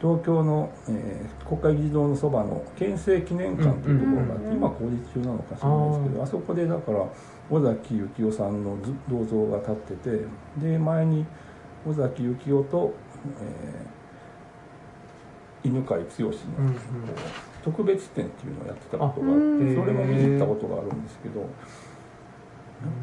[0.00, 7.06] 東京の、えー国会議事堂のそばの憲政記念館というところがあって、うん今工事中なのか知らないですけどあそこでだから
[7.50, 10.24] 尾崎幸雄さんのず銅像が立ってて
[10.58, 11.26] で前に
[11.86, 12.94] 尾崎幸雄と、
[13.40, 14.00] えー
[15.62, 21.48] 犬飼剛の、こう特別展っていうのをやってたことがあってそれも見に行ったことがあるんですけどやっ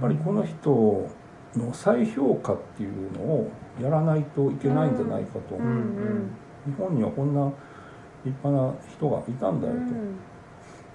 [0.01, 1.09] ぱりこの人
[1.55, 6.31] の再評価っていうのをやらないといけないんじゃないかと、うんうん。
[6.65, 7.51] 日本にはこんな
[8.25, 10.19] 立派な人がいたんだよと、うん。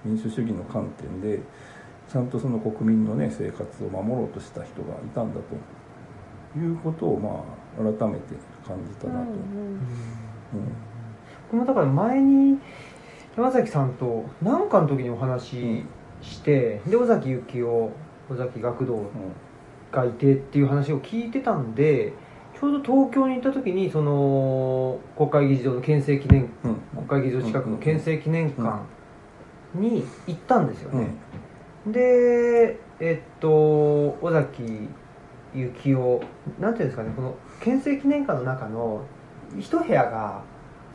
[0.05, 1.39] 民主主義の観点で
[2.09, 5.83] ちゃんとその国民のね生活を守ろうとした人がいたんだと。
[6.55, 7.43] いうことをま
[7.79, 9.37] あ改めて感じたなと、うん。
[9.37, 9.39] う
[9.79, 9.79] ん。
[11.51, 12.59] 僕もだから前に
[13.35, 15.83] 山崎さんと何かの時にお話し
[16.21, 17.65] して、で尾崎幸雄
[18.29, 19.05] 尾崎学童
[19.91, 22.13] がいてっていう話を聞いてたんで
[22.59, 26.71] ちょうど東京に行った時にその国会議事堂の憲政記念うん。
[26.71, 28.79] うん国会議事堂近くの憲政記念館
[29.75, 31.07] に行ったんですよね、
[31.87, 34.87] でえっと尾崎
[35.53, 36.19] 幸雄
[36.59, 39.03] なんていうんですかねこの憲政記念館の中の
[39.59, 40.43] 一部屋が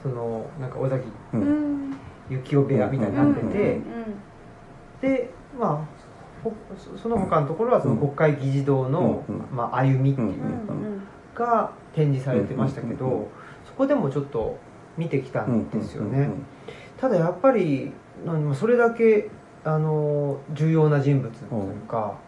[0.03, 1.97] そのなんか尾崎うん
[2.31, 3.83] うん幸雄部屋みたいになってて、うん
[5.01, 5.99] でまあ
[6.43, 10.29] ほそその他のところはその国会議事堂の、うんまあ、歩みっていう
[11.35, 13.29] が展示されてましたけど、
[13.65, 14.59] そこでもちょっと
[14.97, 16.31] 見てきたんですよね、
[16.97, 17.93] ただやっぱり
[18.55, 19.31] それだけ
[19.65, 22.19] あの重要な人物というか、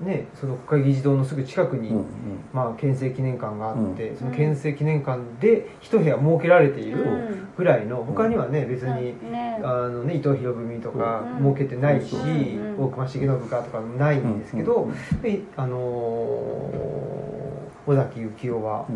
[0.00, 2.04] ね、その国会議事堂のすぐ近くに、うんうん。
[2.52, 4.16] まあ、憲政記念館があって、うん。
[4.16, 7.48] その憲政記念館で一部屋設けられているうん。
[7.56, 9.60] ぐらいの他にはね別に、ね。
[9.62, 11.54] あのね、伊藤博文とかうん。
[11.54, 12.84] 設けてないし、うん。
[12.84, 15.22] 大隈重信かとかないんですけど、うん。
[15.22, 17.24] であのー
[17.86, 18.86] 尾崎幸男は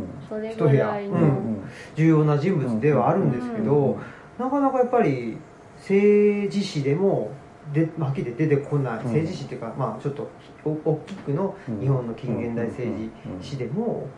[0.51, 0.99] 一部屋。
[0.99, 1.63] うん。
[1.95, 4.45] 重要な人物ではあるんですけど、うん。
[4.45, 5.37] なかなかやっぱり
[5.79, 7.31] 政治史でも
[7.73, 8.97] ではっきり出てこない、ん。
[9.05, 10.31] 政治史っていうか、まあ、ちょっと
[10.65, 11.81] お大きくのうん。
[11.81, 13.11] 日本の近現代政治
[13.47, 14.09] 史でも、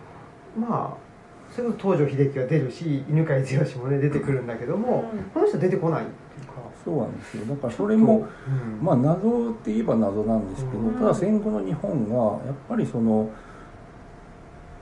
[0.57, 1.11] まあ
[1.53, 5.23] それこそ東條英機が出るし犬飼剛もね出てくるんだけども、うん。
[5.25, 6.55] この人出てこないっていうか。
[6.85, 7.45] そうなんですよ。
[7.47, 8.85] だからそれもうん。
[8.85, 10.95] まあ謎って言えば謎なんですけど、うん。
[10.95, 12.15] ただ戦後の日本が
[12.47, 13.31] やっぱりその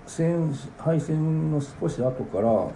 [0.07, 2.69] 戦敗戦の少し後から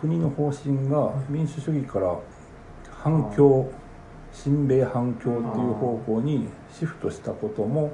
[0.00, 2.16] 国の方針が民主主義から
[2.90, 3.70] 反共
[4.32, 7.92] 親米反共っていう方向にシフトしたことも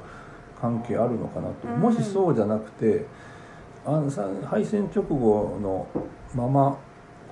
[0.60, 1.80] 関係あるのかなと、うん。
[1.80, 3.06] もしそうじゃなくて
[3.84, 4.02] あ
[4.46, 5.86] 敗戦直後の
[6.34, 6.78] まま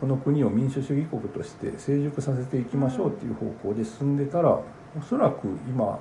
[0.00, 4.64] この国を民主主義国として成熟させていきましょうっていう方向で進んでたらお
[5.02, 5.98] そらく今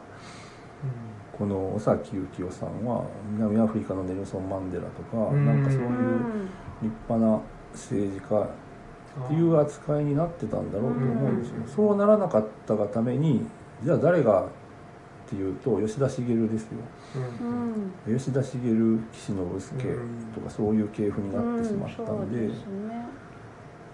[1.38, 5.46] この尾崎幸夫さんは南アフリカのネルソン・マンデラとか、うん。
[5.46, 6.50] なんかそういううん
[6.84, 8.48] 立派な政治家
[9.26, 11.68] っていう扱いになってたんだろうと思うんですよ、うん。
[11.68, 13.46] そうならなかったがために
[13.84, 14.46] じゃあ誰がっ
[15.30, 16.70] ていうと吉田茂ですよ。
[17.42, 18.16] ううん。
[18.16, 18.60] ん吉田茂
[19.12, 19.84] 岸信介
[20.34, 23.06] とかそういう系譜になってしまったんで,、うんそうですね。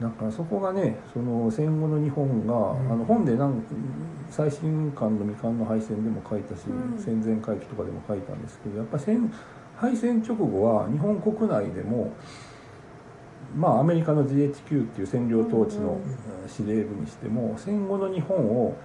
[0.01, 2.57] だからそこがねその戦後の日本が、ん。
[2.91, 3.61] あの本でなん
[4.29, 6.97] 最新刊の未完の敗戦でも書いたし、うん。
[6.97, 9.31] 戦前回帰とかでも書いたんですけどやっぱり戦
[9.75, 12.11] 敗戦直後は日本国内でも
[13.55, 15.99] まあアメリカの GHQ っていう占領統治の
[16.47, 18.75] 司令部にしても戦後の日本を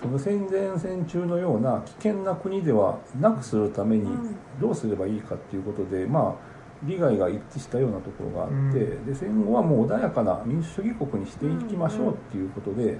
[0.00, 4.36] その戦前戦中のような危険な国ではなくするためにうん。
[4.60, 6.52] どうすればいいかっていうことでまあ
[6.84, 9.06] 利害が一致したようなところがあって、うん。
[9.06, 12.98] で戦後はもう穏やかな民主主義国にしていきましょうっていうことで、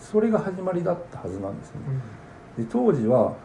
[0.00, 2.00] それが始まりだったはずなんですよね。
[2.58, 3.36] で当時は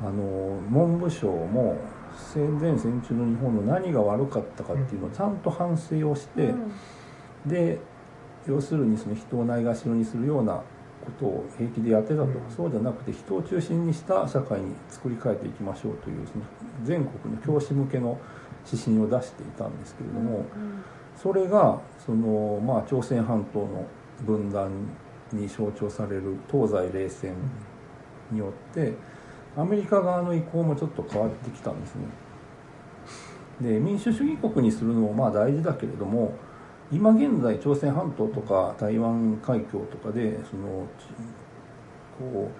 [0.00, 1.76] あの文部省も
[2.16, 6.72] 戦前戦中の日本の何が悪かったかっていうのをちゃんと反省をして、うん。
[7.46, 7.78] で
[8.46, 12.32] 要するにその人をないがしろにするようなことを平気でやってたと、うん。
[12.54, 16.44] そうじゃなくて人を中心にした社会に作り変えていきましょうというその
[16.84, 18.18] 全国の教師向けの
[18.70, 20.44] 指針を出していたんですけれども、
[21.16, 23.86] それがその、まあ、朝鮮半島の
[24.24, 24.70] 分断
[25.32, 27.34] に象徴される東西冷戦
[28.30, 28.94] によって
[29.56, 32.02] アメリカ側の意向もちょっと変わってきたんですね。
[33.60, 36.34] で民主主義国にするのもまあ大事だけれども
[36.90, 40.86] 今現在朝鮮半島とか台湾海峡とかでその
[42.18, 42.50] こ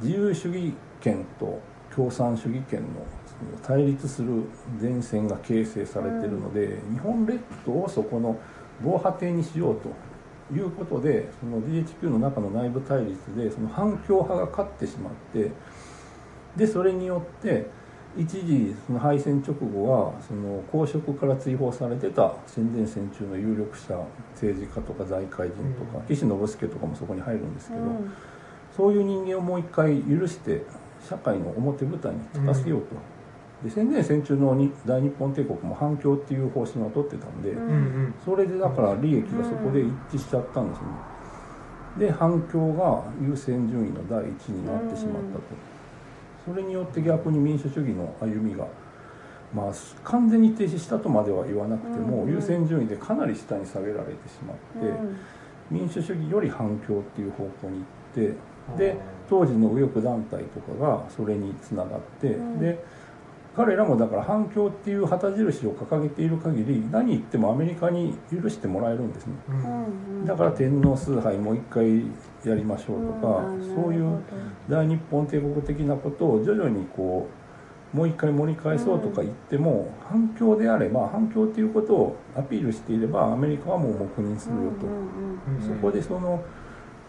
[0.00, 1.60] う自由主義権と
[1.94, 2.86] 共産主義権の
[3.62, 4.44] 対立する
[4.80, 8.38] 前線が形成されているので、日本列島をそこの
[8.82, 9.88] 防波堤にしようと
[10.54, 15.50] いうことでその GHQ の中の内部対立でその反共派が勝ってしまって
[16.56, 17.66] でそれによって
[18.16, 23.98] 一時その敗戦直後はその公職から追放されてた戦前戦中の有力者
[24.34, 26.14] 政治家とか財界人とか、うん。
[26.14, 28.12] 岸信介とかもそこに入るんですけど、うん。
[28.76, 30.62] そういう人間をもう一回許して
[31.08, 32.96] 社会の表舞台に立たせようと、
[33.64, 38.14] で戦前戦中のに大日本帝国も反共っていう方針を取ってたんで、うん。
[38.22, 40.92] それでだから利益がそこで一致しちゃったんですよね。
[41.98, 45.42] で反共が優先順位の第一になってしまったと、
[46.44, 48.66] それによって逆に民主主義の歩みが
[49.54, 49.72] まあ
[50.04, 55.16] 完全に停止したとまでは言わなくても、うんうん優先順位でかなり下に下げられてしまって、うん。
[55.70, 58.36] 民主主義より反共っていう方向に行って
[58.78, 58.96] で
[59.28, 62.58] 当時の右翼団体とかがそれにつながって、うん。
[62.58, 62.84] で
[63.54, 69.34] 彼らもだから反共っていう旗印を掲げている限り何言ってもアメリカに許してもらえるんですね。
[69.48, 69.84] うん。
[69.86, 72.02] うんだから天皇崇拝もう一回
[72.44, 74.22] やりましょうとか、んそういう
[74.68, 77.28] 大日本帝国的なことを徐々にこ
[77.92, 84.86] うもう一回盛り返そうとか言っても、反共であれば反共っていうことをアピールしていればアメリカはもう黙認するよと。
[84.86, 85.62] うんうん。
[85.62, 86.42] そこでその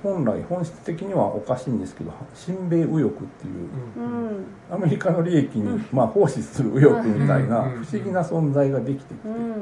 [0.03, 4.27] 本来本質的にはおかしいんですけど親米右翼っていううん。
[4.27, 7.85] うんアメリカの利益にまあ奉仕する右翼みたいなうん。
[7.85, 9.17] 不思議な存在ができてき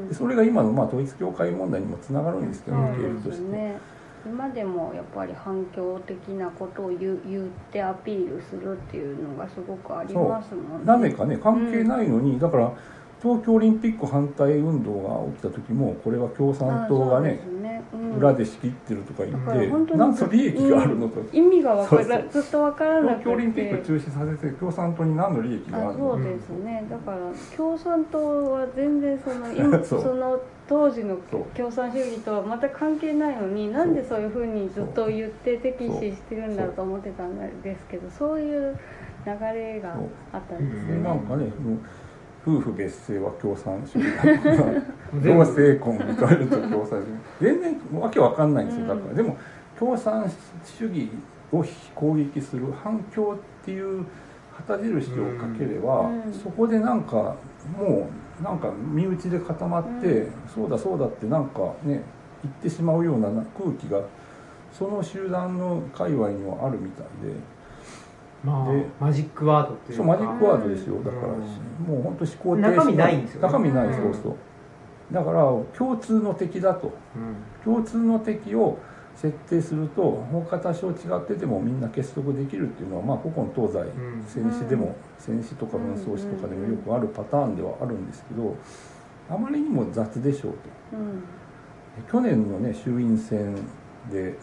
[0.08, 3.92] てそれが今のまあ統一教会問題にもつながるんですけど経として。
[4.24, 10.84] 今でもやっぱり反響的なことを言う言ってアピールするっていうのがすごくありますもんね。
[10.84, 12.72] なぜかね関係ないのに、だから
[13.22, 17.82] 東京オリンピック反対運動が起きた時もこれは共産党がねね。
[17.92, 18.16] うん。
[18.16, 23.22] 裏で仕切ってるとか言って、本当になんと利益があるのと、意味がわからずっとわからなくて。
[23.22, 27.18] 東京オリンピック中止させて共産党に何の利益がああるのそうですね、だから
[27.56, 31.16] 共産党は全然その 今その当時の
[31.54, 38.40] 共産主義とはまた関係ないのになんでそういうふうにずっと言って敵視してるんだろうと思ってたんですけどそう。
[38.40, 38.76] いう
[39.24, 39.94] 流れが
[40.32, 40.96] あったんですよね。
[40.96, 41.46] でなんかね
[42.44, 44.06] 夫婦別姓は共産主義
[45.22, 47.06] 同性婚認めると共産主義
[47.40, 49.16] 全然わけわかんないんですよだから、うん。
[49.16, 49.36] でも
[49.78, 50.30] 共産
[50.64, 51.08] 主義
[51.52, 54.04] を攻撃する反共っていう
[54.52, 56.32] 旗印をかければ、うん。
[56.32, 57.36] そこでなんか
[57.78, 58.08] も
[58.40, 60.32] うなんか身内で固まって、うん。
[60.52, 62.02] そうだそうだってなんかね
[62.42, 64.00] 言ってしまうような空気が
[64.72, 67.61] その集団の界隈にはあるみたいで。
[68.44, 71.02] まあでマジックワードっていうそうマジックワードですよ。
[71.02, 71.40] だから、うん。
[71.86, 73.46] もう本当思考停止中身ないんですよね。
[73.46, 74.12] 中身ない、うん。
[74.12, 75.14] そうそう。
[75.14, 75.42] だから
[75.76, 76.92] 共通の敵だと。
[77.16, 77.36] うん。
[77.64, 78.78] 共通の敵を
[79.14, 84.24] 設定すると他多少違っててもみんな結束できるっていうのはまあ古今東西ん。
[84.26, 88.56] 戦死でも戦死とか紛争死とかでもよくあるパターンではあるんですけど
[89.30, 90.58] あまりにも雑でしょうと。
[90.94, 91.22] うん。
[92.10, 93.54] 去年のね衆院選
[94.10, 94.34] で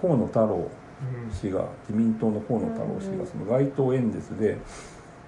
[0.00, 0.85] 河野太郎うん
[1.30, 4.58] 氏が自民党の河野太郎氏がその街頭演説で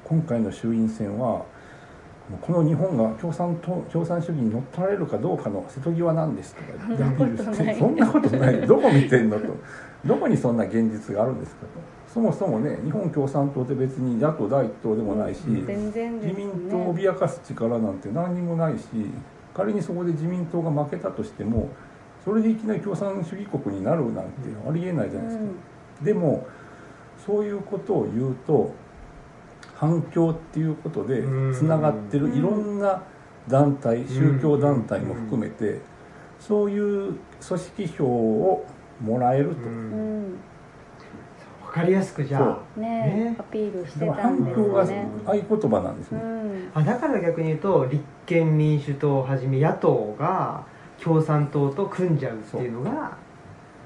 [0.05, 1.43] 今回の衆院選は
[2.43, 6.37] この日本が共産党共産主義に乗っ取られるかどうかの瀬戸際なん。
[6.37, 7.97] ですとか言ってアピールしてそん。
[7.97, 9.31] なことないどこ見てん。
[9.31, 9.47] のと
[10.05, 10.57] どこにそん。
[10.59, 11.41] な現実があるん。
[11.41, 11.69] ですかと
[12.13, 17.95] そもそもね日本共産党って別に野党第一党でもないし自民党を脅かす力なん。
[17.95, 18.85] て何にもないし
[19.55, 21.69] 仮にそこで自民党が負けたとしても
[22.25, 24.31] それでいきなり共産主義国になるなんて
[24.69, 25.45] ありえないじゃないですか。
[26.03, 26.47] でも
[27.27, 28.73] そういうことを言うと
[29.75, 31.55] 反共っていうことでうん。
[31.55, 33.03] つながってるいろんな
[33.49, 35.81] 団体宗教団体も含めて
[36.39, 38.67] そういう組織票を
[39.01, 39.63] もらえると。
[39.63, 40.23] ううん。
[40.23, 40.39] ん
[41.65, 42.41] わかりやすくじゃ
[42.77, 43.37] あねね。
[43.39, 46.21] アピールしてたんです反共がね合言葉なんですね。
[46.23, 46.71] うん。
[46.75, 50.65] あだから逆に言うと立憲民主党をはじめ野党が
[51.03, 53.17] 共産党と組んじゃうっていうのが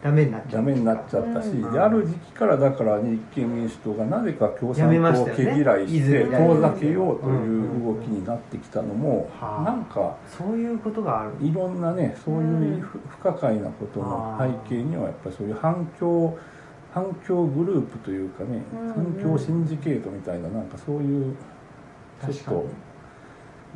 [0.02, 1.72] ダメになっちゃうダメになっちゃったし、うん。
[1.72, 9.62] である時期からだから立憲民主党がなぜか共産党を毛嫌いして泉遠ざけようという動きになってきたのも、はあ。
[9.62, 11.46] なんかそういうことがある。
[11.46, 14.36] いろんなねそういうふ不可解なことの
[14.68, 16.36] 背景にはやっぱりそういう反共
[16.92, 21.34] 反共グループというかね、うん反共シンジケートみたいななんかそういう
[22.20, 22.66] ちょっと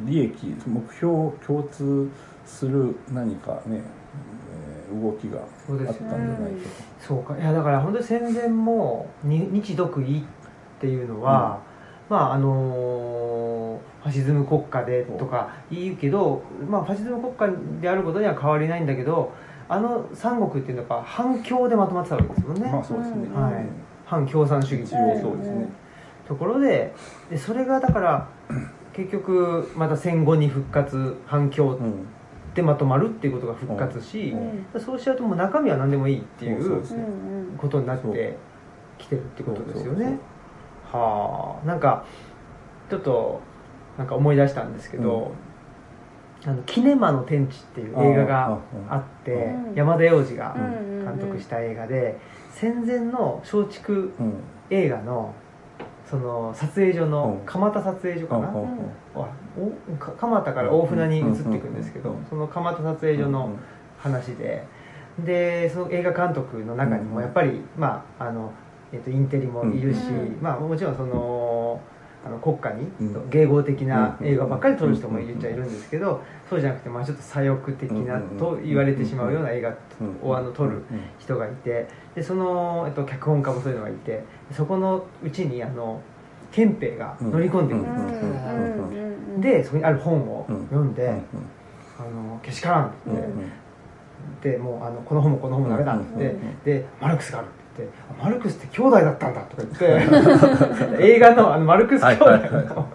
[0.00, 2.10] 利益目標を共通
[2.46, 6.68] する何かね、えー動きがあったんじゃないか
[7.00, 7.06] と。
[7.06, 7.36] そうか。
[7.36, 10.22] いやだから本当に戦前もに日独伊っ
[10.80, 11.60] ていうのは、
[12.08, 19.32] まああのファシズム国家でとか言うけど、まあ、ファシズム国家であることには変わりないんだけど
[19.68, 23.42] あの三国っていうのは反共でまとまってたわけですもんね、まあそうですね、うん。
[23.42, 23.66] はい。
[24.04, 25.68] 反共産主義一応そうですね、
[26.28, 26.94] ところで
[27.28, 28.28] でそれがだから
[28.92, 32.06] 結局また戦後に復活反共うん
[32.56, 34.34] でまとまるっていうことが復活し、
[34.74, 34.80] うん。
[34.80, 36.82] そうしちゃうともう中身は何でもいいっていそう
[37.58, 38.36] ことになって
[38.96, 40.18] きてるってことですよね。
[40.90, 41.66] はあ。
[41.66, 42.06] なんか
[42.88, 43.40] ちょっと
[43.98, 45.32] なんか思い出したんですけど
[46.46, 49.74] 「あのキネマの天地」っていう映画があってうん。
[49.74, 51.04] 山田洋次がうん。
[51.04, 52.18] 監督した映画で
[52.50, 54.10] 戦前の松竹うん。
[54.70, 55.34] 映画の
[56.08, 57.46] その撮影所のうん。
[57.46, 58.48] 蒲田撮影所かな、
[59.98, 63.50] 蒲田から大船に移っていくんですけど、うんその蒲田撮影所の
[63.98, 64.64] 話で。
[65.18, 68.52] でその映画監督の中にもやっぱり、まああの
[68.92, 70.38] えっとインテリもいるし、うん。
[70.42, 71.80] まあ、もちろんその
[72.26, 73.16] あの国家にうん。
[73.30, 74.26] 迎合的なうん。
[74.26, 80.28] 映画ばっかり撮る人もいるっちゃいるんですけどそうじゃなくて、まあ、ちょっと左翼的なと言われてしまうような映画うん。
[80.30, 80.82] をあの撮る
[81.18, 86.00] 人がいてでその、えっと、脚本家もそういうのがいてそこのうちにあの
[86.52, 91.14] 憲兵が乗り込んでくるんですでそこにある本をうん読んで、うん。
[91.98, 93.16] あのけしからんってうん。
[93.16, 93.30] 言っ
[94.42, 96.62] て、でもうあのこの本もこの本もダメだって言って、うん。
[96.64, 97.88] でマルクスがあるって言って
[98.20, 102.88] あマルクスって兄弟だったんだとか言って 映画のあのマルクス兄弟の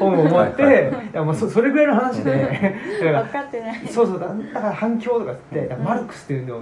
[0.00, 1.06] 本を持って、はいはい。
[1.06, 2.32] いやもうそそれぐらいの話で
[3.00, 3.86] だから分かってない。
[3.86, 6.60] そうそうだだから反響とかってマルクスっていうのを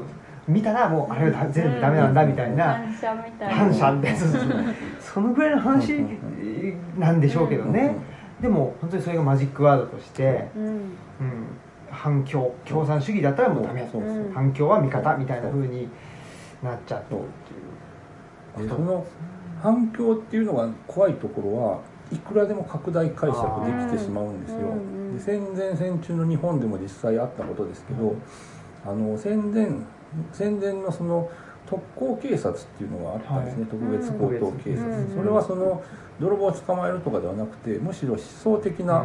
[0.48, 3.54] 見たらもうあれは全部ダメなんだみたいな、反射みたいな。
[3.54, 4.08] 反射って
[4.98, 6.04] そのぐらいの話
[6.98, 7.94] なんでしょうけどね、
[8.40, 10.64] でも本当にそれがマジックワードとして、うん。
[10.64, 10.90] うん、
[11.90, 14.30] 反共共産主義だったらもうダメそうそうう。
[14.30, 15.88] ん反共は味方みたいな風に
[16.62, 17.22] なっちゃってるっ
[18.54, 18.68] ていう。
[18.68, 19.06] でその
[19.62, 24.58] 反響っていうのが怖いところはいくらでも拡大解釈できてしまうんですよ。
[24.58, 28.16] うんうんで戦前戦中の日本でも実際あったことですけど、
[28.84, 29.68] あの戦前
[30.32, 31.30] 戦前のその
[31.66, 33.70] 特攻警察っていうのがあったんですね、はい。
[33.70, 35.82] 特別高等警察、うんそれはその
[36.20, 39.04] 泥棒を捕まえるとかではなくてむしろ思想的な、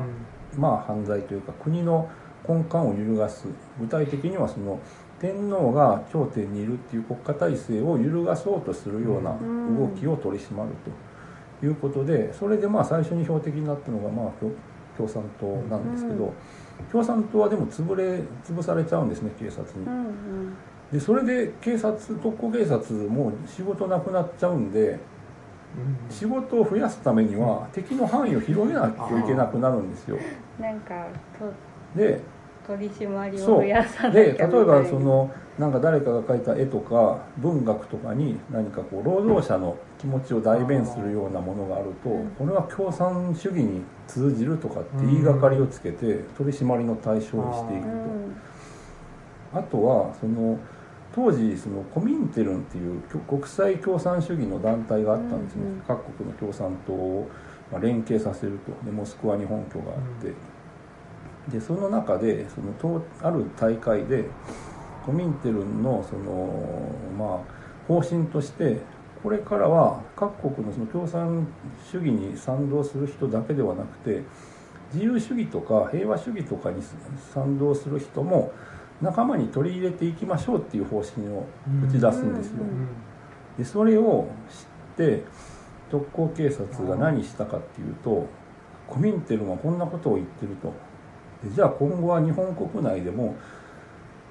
[0.58, 2.10] まあ、犯罪というか国の
[2.48, 3.48] 根幹を揺るがす。
[3.80, 4.80] 具体的にはその
[5.20, 10.70] 天皇が頂点にいるっていう国家体制を揺るがそうとするようなうん動きを取り締まる
[11.60, 14.52] ということでそれでまあ最初に標的になったのがまあ共
[14.96, 16.32] 共産党なんですけど、うん
[16.92, 19.90] 共産党はでも潰れ潰されちゃうんですね警察にう。
[19.90, 20.54] ん
[20.92, 25.00] でそれで警察特攻警察も仕事なくなっちゃうんでうん
[26.12, 30.18] 仕事を増やすためには敵の範囲を広げなきゃいけなくなるんですよ。
[30.18, 30.20] う
[30.62, 31.08] んなんか
[31.40, 31.52] と
[31.98, 32.22] で
[32.68, 34.66] 取り締まりを増やさなきゃで例えみたいな。
[34.66, 42.28] ばそのなんか誰かが描いた絵とか文学とかに何かこう労働者の気持ちを代弁するようなものがあるとうん。
[42.38, 47.88] これは共産主義に通じるとかって言いがかりをつけて取り締まりの対象にしていくうと。
[47.88, 48.38] ん
[49.54, 50.60] あとはその
[51.16, 57.28] 当時そのコミンテルンっていう国際共産主義の団体があったんですね、各国の共産党を
[57.72, 58.72] まあ連携させると。
[58.86, 60.34] でモスクワに本拠があって、
[61.52, 64.26] でその中でそのとある大会で
[65.06, 68.82] コミンテルンのそのまあ方針として
[69.24, 71.48] これからは各国のその共産
[71.92, 74.24] 主義に賛同する人だけではなくて
[74.94, 76.82] 自由主義とか平和主義とかに
[77.34, 78.52] 賛同する人も
[79.02, 81.46] 仲間に取り入れていきましょうっていう方針を
[81.86, 82.64] 打ち出すんですよ。
[83.58, 85.24] でそれを知って
[85.90, 88.28] 特攻警察が何したかっていうと
[88.88, 90.70] コミンテルンはこんなことを言ってると。
[90.70, 90.74] で
[91.46, 93.36] じゃあ今後は日本国内でも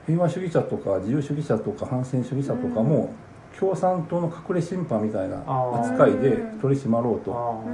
[0.06, 3.12] 平和主義者とか自由主義者とか反戦主義者とかも
[3.58, 5.38] 共産党の隠れ審判みたいな
[5.80, 7.64] 扱いで取り締まろうと。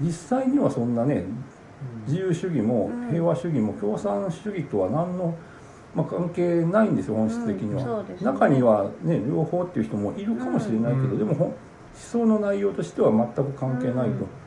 [0.00, 2.12] 実際にはそんなねうん。
[2.12, 3.08] 自由主義もうん。
[3.10, 5.36] 平和主義も共産主義とは何の、
[5.94, 8.16] まあ、関係ないんですよ本質的には、ね。
[8.20, 11.18] 中にはね両方っていう人もいるかもしれないけど、うん。
[11.18, 11.56] でもほん思
[11.94, 14.43] 想の内容としては全く関係ないと、うん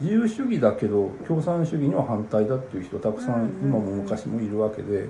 [0.00, 5.08] 自由主義だけど共産主義には反対だっていう人たくさんうん今も昔もいるわけで、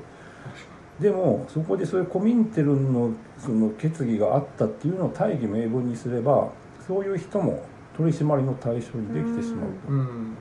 [1.00, 6.50] でもそこでそういうコミンテルンのその決議があったっていうのを大義名分にすれば
[6.86, 7.64] そういう人も
[7.96, 10.36] 取り締まりの対象にできてしまうと、うん。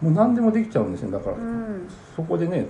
[0.00, 1.88] もう何でもできちゃうんですねだから、うん。
[2.14, 2.66] そこでね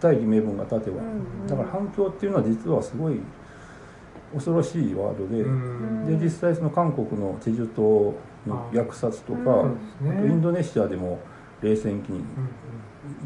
[0.00, 3.18] 大義名分が立てば、うんだから反響っていうのは実はすごい
[4.32, 6.18] 恐ろしいワードで、うん。
[6.18, 8.14] で実際その韓国のチェジュ島の
[8.46, 10.10] 虐殺とか、ね。
[10.10, 11.20] あとインドネシアでも
[11.60, 12.26] 冷戦期にうん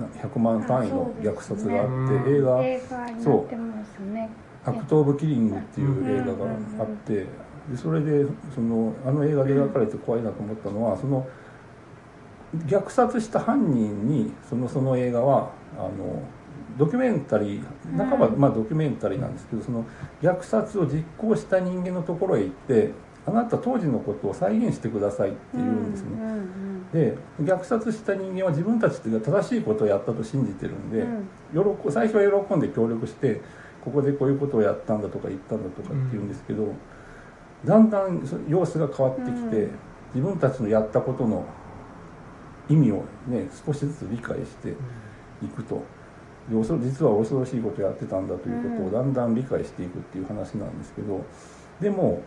[0.00, 2.36] な100万単位の虐殺があって、うん。
[2.36, 4.30] 映画映画になってますね
[4.64, 6.50] 「アクト・オブ・キリング」っていう映画が
[6.80, 7.26] あって
[7.70, 11.26] でそれでそのあの映画で描かれて怖いなと思ったのはその
[12.66, 16.22] 虐殺した犯人にそのその映画はあの
[16.78, 19.84] ドキュメンタリー半ば、うんまあ、ドキュメンタリーなんですけどその
[20.22, 22.92] 虐殺を実行した人間のところへ行って
[23.26, 26.10] あなた当時のことを再現してくださいって言うんですね。
[26.12, 31.84] うんうんで虐殺した人間は自分たちが正しいことをやったと信じてるんで、うん。
[31.84, 33.40] 喜最初は喜んで協力して
[33.84, 36.72] ここでこういうことをやったんだとか言ったんだとかって言うんですけど、
[37.64, 39.70] だんだんそ様子が変わってきて、うん。
[40.14, 41.44] 自分たちのやったことの
[42.68, 44.70] 意味をね少しずつ理解して
[45.44, 45.82] いくと。
[46.48, 48.86] で実は恐ろしいことをやってたんだということうん。
[48.86, 51.24] をだんだん理解していくっていう話なんですけど
[51.80, 52.18] でもは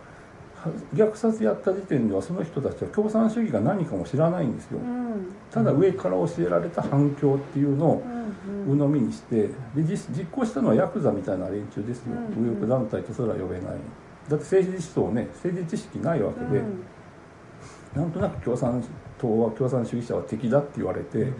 [0.93, 4.79] 虐殺やった時点ではその人たちは共産主義が何かも知らないんですよ。
[4.79, 5.33] うん。
[5.51, 8.03] ただ上から教えられた反響っていうのを
[8.67, 12.13] うん鵜呑みにしてで実実行したのはヤクザみたいな連中ですよ。
[12.13, 13.75] うん右翼団体とすら呼べない。
[14.27, 16.83] だって政治思想ね政治知識ないわけで、うん。
[17.95, 18.83] なんとなく共産
[19.17, 21.31] 党は共産主義者は敵だって言われて、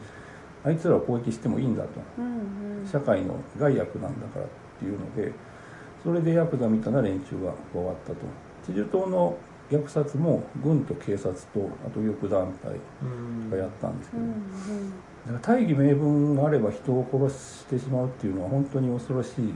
[0.63, 1.89] あいつらを攻撃してもいいんだと。
[2.17, 2.87] うんうん。
[2.89, 4.47] 社会の害悪なんだからっ
[4.79, 5.33] ていうので
[6.01, 8.15] それでヤクザみたいな連中が加わったと
[8.65, 9.37] チジュ島の
[9.69, 13.49] 虐殺も軍と警察とあと右翼団体うん。
[13.51, 14.33] がやったんですけど、うん
[15.27, 19.53] だから大義名分があれば人を殺してしまうっていうのは本当に恐ろしいうん。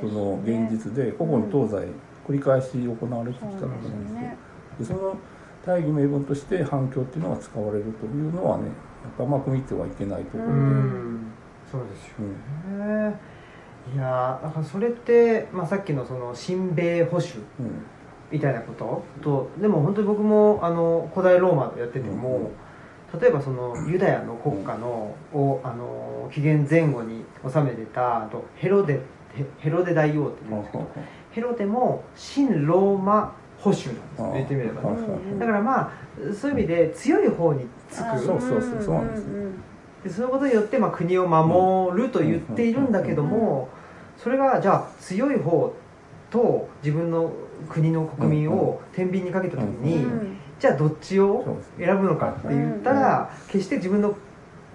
[0.00, 1.88] その現実で古今東西
[2.26, 4.36] 繰り返し行われてきたことなんですよですね。
[4.78, 5.16] でその
[5.66, 8.70] 大義名分として反響っていうのが使われるというのはねや
[9.10, 11.14] っぱ甘く見てはいけないところで、ううん。
[11.16, 11.32] ん
[11.70, 12.08] そうです
[12.70, 13.20] よね。
[13.94, 17.26] いやーだからそれって、まあ、さっきのその親米保守
[17.60, 17.82] うん
[18.30, 19.02] みたいなこと？
[19.22, 22.50] とでも本当に僕もあの古代ローマでやってても、
[23.20, 29.00] 例えばそのユダヤの国家のをあの紀元前後に治めてたあとヘロデ
[29.34, 30.90] ヘヘロデ大王って言うんですけど、
[31.30, 34.98] ヘロテも新ローマ保守なんですよ言ってみればね。
[35.38, 35.92] だからまあ
[36.34, 38.06] そういう意味で強い方につく。
[38.06, 39.28] あそうそうそうそうなんですよ。
[39.32, 39.62] ん
[40.04, 43.68] でそのことによってまあ国を守ると言っているんだけども
[44.16, 45.74] それがじゃあ強い方
[46.30, 47.32] と自分の
[47.68, 50.36] 国の国民を天秤にかけた時うんにうん。
[50.58, 54.16] じゃあどっちを選ぶのかって言ったら決して自分の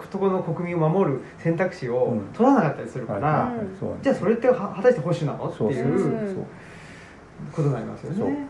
[0.10, 3.22] ところの国民を守る選択肢を取らなかったりするかはい。
[3.22, 3.52] ら
[4.02, 5.50] じゃあそれっては果たして保守なの？
[5.50, 6.46] っていそう
[7.52, 8.48] ことになりますよね。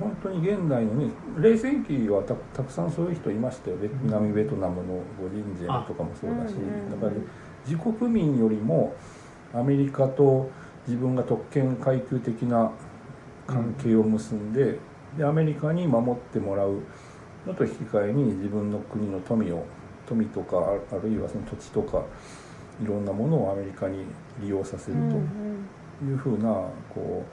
[0.00, 3.76] 本当に現代のね冷戦期はたたくさんそういう人いましたよ。
[3.76, 4.82] ベ南ベトナムの
[5.20, 6.54] ゴリンジェンとかもそうだし。
[6.90, 7.12] だから
[7.66, 8.94] 自国民よりも
[9.52, 10.50] アメリカと
[10.86, 12.70] 自分が特権階級的な
[13.46, 14.78] 関係を結んで,、
[15.16, 16.80] でアメリカに守ってもらう
[17.46, 19.64] のと引き換えに自分の国の富を
[20.06, 20.58] 富とか
[20.92, 22.02] ああるいはその土地とか
[22.82, 24.04] いろんなものをアメリカに
[24.40, 25.16] 利用させるうんと。
[26.04, 26.50] いうふうな
[26.92, 27.24] こ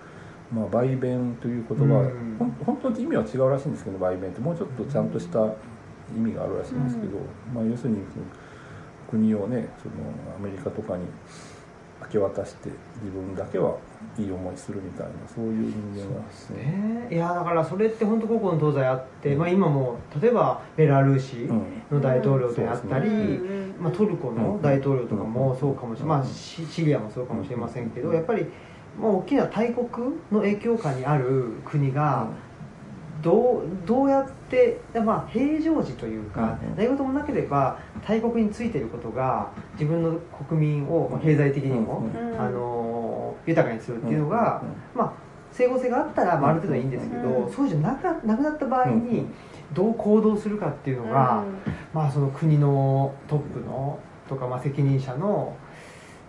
[0.51, 2.35] う、まあ、売弁という言葉、うん。
[2.37, 4.39] ほん本当に意味は違うらしいんですけど売弁って。
[4.39, 5.39] もうちょっとちゃんとした
[6.15, 7.17] 意味があるらしいんですけど、
[7.53, 8.25] まあ、要するにその
[9.09, 9.95] 国をねその
[10.37, 11.09] アメリカとかに明
[12.11, 12.69] け渡して
[13.01, 13.77] 自分だけは
[14.17, 17.07] いい思いするみたいなそういう人間がですね。
[17.09, 17.15] ね。
[17.15, 21.81] いやだからそれって本当古今東西あって、まあ、今も例えばベラルーシうん。
[21.91, 23.75] の大統領であったり、うん。
[23.79, 28.45] まあ、トルコの大統領とかもそうかもしれない、まあ、シシリアもそうかもしれませんけどやっぱり
[28.99, 29.87] もう大きな大国
[30.31, 32.27] の影響下にある国が
[33.21, 44.61] どうどうやって、まあ、平常時というか何事もなければ大国についていることが自分の国民をまあ経済的にも、うんあの豊かにするっていうのが、
[44.93, 45.13] まあ、
[45.51, 49.25] 整合性があったらまあある程度いいんですけど、うんそうじゃなかなくなった場合に
[49.73, 51.43] どう行動するかっていうのが、
[51.93, 55.55] まあ、その国のトップのとか、まあ、責任者の、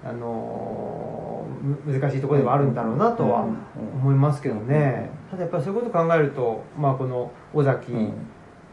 [0.05, 3.46] あのむ難しいところではあるんだろうなとは
[3.76, 7.92] 思いますけどね、ただやっぱりそういうことを考えると、まあ、この尾崎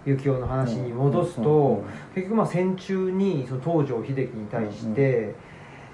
[0.05, 1.83] 幸雄の話に戻すと、
[2.15, 5.35] 結局まあ戦中にその東条英機に対して、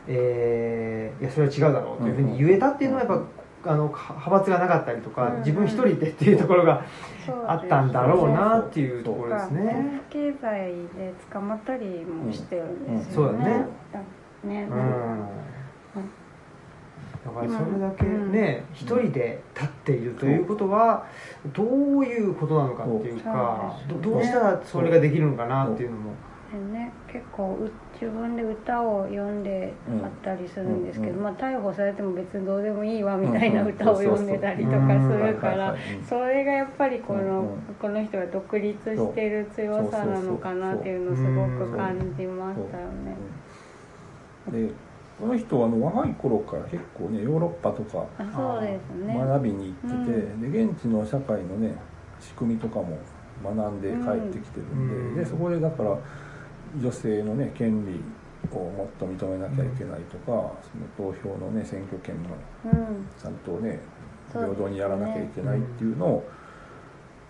[0.07, 3.17] えーいやそれは違うだろうというふうに言えたっていうのはやっ
[3.63, 5.39] ぱあのは派閥がなかったりとかうん。
[5.39, 6.85] 自分一人でっていうところが
[7.47, 10.01] あったんだろうなっていうところですね。
[10.09, 13.31] 経済で捕まったりもしてるんですようん。
[13.31, 13.65] そうだね。
[13.91, 13.99] だ
[14.45, 14.67] ね。
[14.69, 15.25] うん。
[17.25, 21.07] だからそれだけね一人で立っているということは
[21.53, 26.11] どういうことなのかっていうかどどうしたらそれができるのかなっていうのも。
[26.53, 29.73] でね結構う自分で歌を読んで
[30.03, 43.24] あったりするんですけど、うんまあ、逮捕されても別にどうでもいいわみたいなうん歌を読んでたりとかするからうんそれがやっぱりこの,、この人が独立してる強さなのかなっていうのをすごく感じましたよね。
[44.51, 44.69] で
[45.19, 48.05] この人はあの若い頃から結構ねヨーロッパとか。
[48.17, 50.17] 学びに行ってて、
[50.47, 51.75] うで現地の社会のね
[52.19, 52.97] 仕組みとかも
[53.43, 55.15] 学んで帰ってきてるんで,、うん。
[55.15, 55.97] でそこでだから
[56.81, 58.01] 女性のね権利
[58.51, 62.29] をもっと認めなきゃいけないとか、その投票のね選挙権も
[62.65, 63.07] うん。
[63.21, 63.79] ちゃんとね
[64.31, 66.29] 平等にやらなきゃいけないっていうのを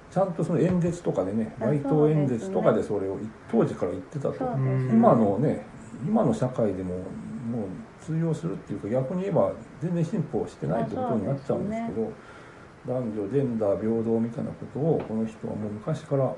[0.10, 3.18] ちゃんとその演説とかでねあ街頭演説とかでそれを
[3.52, 4.34] 当時から言ってたと。
[4.40, 4.94] そうですね。
[4.94, 5.66] 今のね
[6.06, 12.12] 今の社会でももう通用するっていうか逆に言えば全然進歩してないってことになっちゃうんですけど
[12.88, 16.34] 男女ジェンダー平等みたいなことをこの人はもう昔から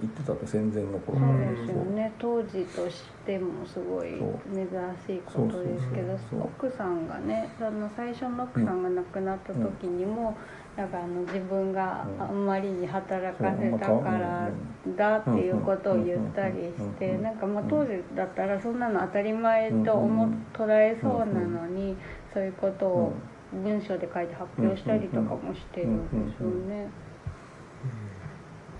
[0.00, 1.76] 言ってたと戦前の頃からねですよ。
[1.84, 4.10] ね当時としてもすごい
[4.52, 4.66] 珍
[5.06, 10.34] しいことですけど奥さんがねその最初の奥さんが亡くなった時にも、なん
[10.76, 12.22] かあの自分がうん。
[12.22, 14.48] あんまりに働かせたから
[14.86, 17.22] うんだっていうことを言ったりしうんてうん。
[17.22, 21.96] なんかまあ当時だったらそんなの当たり前と思っ捉えそうなのに
[22.32, 23.12] そういうことを
[23.52, 26.88] 文章で書いて発表したりとかもしてるんですよね。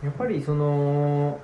[0.02, 1.38] やっぱりその、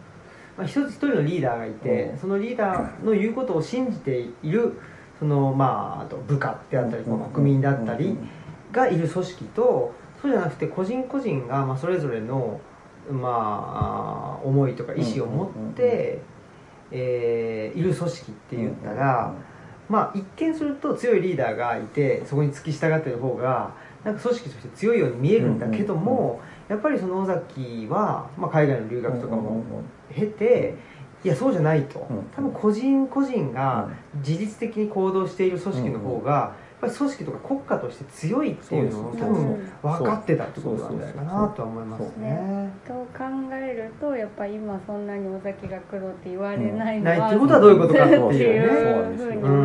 [0.57, 2.19] まあ、一つ一人のリーダーがいて、うん。
[2.19, 4.81] そのリーダーの言うことを信じている
[5.19, 7.31] その、まあ、あと部下であったり、うん。
[7.31, 8.17] 国民であったり
[8.73, 12.61] がいる組織とそうじゃなくて個人個人がまあそれぞれの、
[13.11, 16.21] まあ、思いとか意思を持って、
[16.91, 19.35] えーいる組織って言ったら、
[19.89, 29.63] まあ、一見すると強いリーダーがいてそこに付き従ってる方がなんか組織として強いように見えるんだけども、やっぱりその尾崎は、まあ、海外の留学とかも
[30.15, 30.77] 経て
[31.25, 39.47] いやそうじゃないと、うん多分個人個人が自律的に行動している組織の方が、ぱり組織とか国家として強いっていうのをそう多です
[39.83, 42.71] 分分かってたってことなんじゃないかなとは思いますね。
[42.87, 49.63] と考えるとやっぱ今そんなに尾崎が黒って言われないのは、ないってことはどういうことかっていうふうに思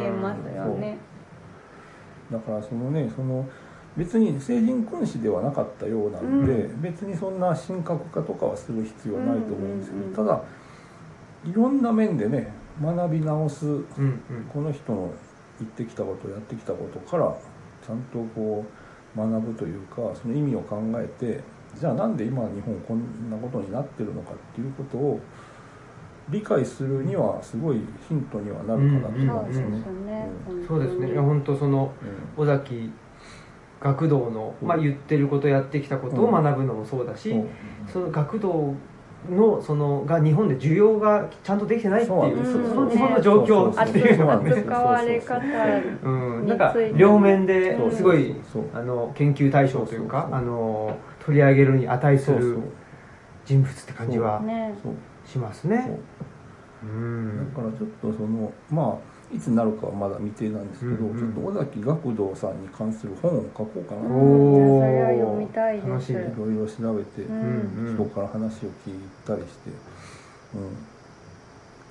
[0.00, 0.98] いますよね。
[2.30, 3.48] だからそのねその
[3.96, 10.14] 別に成人君子ではなかったようなので、う別にそんな神格化とかはする必要はないと思うんですけど、うんうんうん。
[10.14, 10.42] ただ
[11.44, 14.22] いろんな面でね学び直すうんうん。
[14.52, 15.12] この人の
[15.60, 17.36] 言ってきたことやってきたことから
[17.86, 18.64] ちゃんとこ
[19.16, 21.42] う学ぶというかその意味を考えて
[21.78, 25.20] じゃあなんで今日本こんなことになってるのかっていうことを
[26.30, 29.48] 理解するにはすごいヒントにはなるかなとうん思うん。
[29.48, 29.78] ですよね。
[29.78, 30.28] ね
[30.66, 31.12] そうですね。
[31.12, 31.92] いや本当その
[32.36, 32.92] 尾崎
[33.80, 37.48] 学童の、まあ、言ってることやってきたことを学ぶのもそうだし、うん。
[37.90, 38.74] その学童
[39.30, 43.70] のそのが日本で需要がちゃんとできてないっていうそうその日本の状況。
[43.70, 45.36] っていうのはね扱われ方。
[46.02, 48.34] うん、になんか両面ですごい
[48.74, 52.58] あの研究対象というかあの取り上げるに値する
[53.44, 54.42] 人物って感じは
[55.26, 55.98] しますね。
[56.82, 56.86] う。
[56.86, 57.52] だん。
[57.54, 61.18] からちょっとそのまあいつになるかはまだ未定なんですけど、うんうん。
[61.18, 64.06] ちょっと尾崎学童さんに関する本を書こうかなと。
[64.08, 64.86] おー。
[64.86, 67.94] それは読みたいいろいろ調べて、うんうん。
[67.94, 68.94] 人から話を聞い
[69.26, 69.70] たりして、
[70.54, 70.76] うん、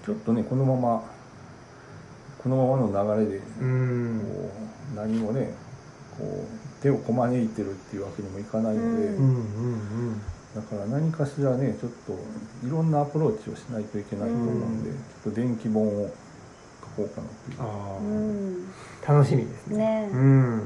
[0.06, 1.04] ちょっとねこのまま
[2.40, 4.20] このままの流れでこうん。
[4.20, 4.22] う
[4.96, 5.54] 何もね
[6.18, 9.40] こう手をこまねいてるっていうわけにもいかないので、ううんう
[10.14, 10.22] ん
[10.56, 12.14] だから何かしらねちょっと
[12.66, 14.84] いろんなアプローチをしないといけないと思うん。
[14.84, 16.12] で、うんちょっと電気本を書
[16.98, 17.58] こうかなっていう。
[17.60, 18.68] あうーん。
[19.08, 19.78] 楽しみですね。
[19.78, 20.10] ね。
[20.12, 20.62] うん。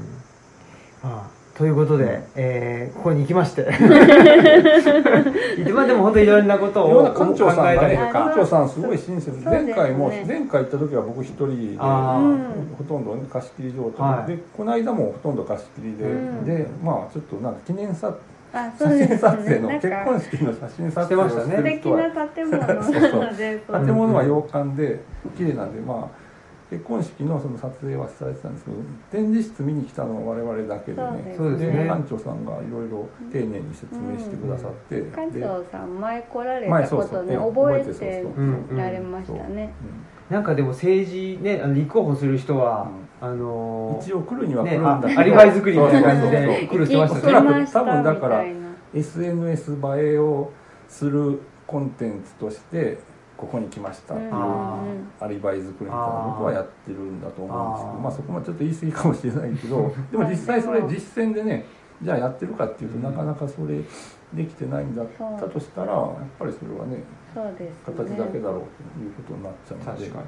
[1.02, 3.68] まあということで、えーここに行きまして。
[5.72, 8.18] まあでも本当にいろんなことを館長さんがね考えたりとか。
[8.20, 9.44] 館長さんすごい親切ね。
[9.44, 14.30] 前回も前回行った時は僕一人でほとんどね貸し切り状態、はい。
[14.30, 16.44] でこの間もほとんど貸し切りで、うん。
[16.44, 18.18] でまあちょっとなんか記念撮
[18.54, 23.84] あそうです写真撮影の結婚式の写真撮影をしてましたね素敵な建物なのでそう。
[23.86, 25.00] 建物は洋館で
[25.36, 26.21] 綺麗なんでまあ
[26.72, 28.76] 結婚式のその撮影はされてたんですけど
[29.10, 31.84] 展示室見に来たのは我々だけでねそうですね。
[31.84, 38.12] 館長さんがいろいろ丁寧に説明してくださって、館で長さん前来られ前たことね覚えてそう。
[38.22, 39.74] そううんられましたね。
[40.30, 42.88] なんかでも政治ねあの立候補する人は、
[43.20, 43.38] あうん。
[43.38, 46.60] のー一応来るには来ねるんだけど、あアリバイ作りみたいな感じそうそうそう。
[46.60, 48.44] で来る人ましたおそらくね行きました多分だから
[48.94, 49.76] SNS 映
[50.14, 50.50] えを
[50.88, 52.98] するコンテンツとして
[53.42, 61.64] ここに来ましたっていうアリバイ作りみたいなことはやってるんだと思うんですけどまあそこもちょっぱり言い過ぎかもしれないけど でも実際それ実践でね
[62.00, 63.80] じゃあやってるかっていうとなかなかそれ
[64.32, 65.06] できてないんだっ
[65.40, 67.02] たとしたらやっぱりそれはね
[67.34, 68.60] そうです形ねだけだろう
[68.94, 70.06] ということになっちゃうので。
[70.06, 70.24] 確かに。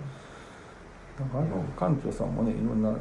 [1.21, 2.93] なんかあの館長さんもねいろんな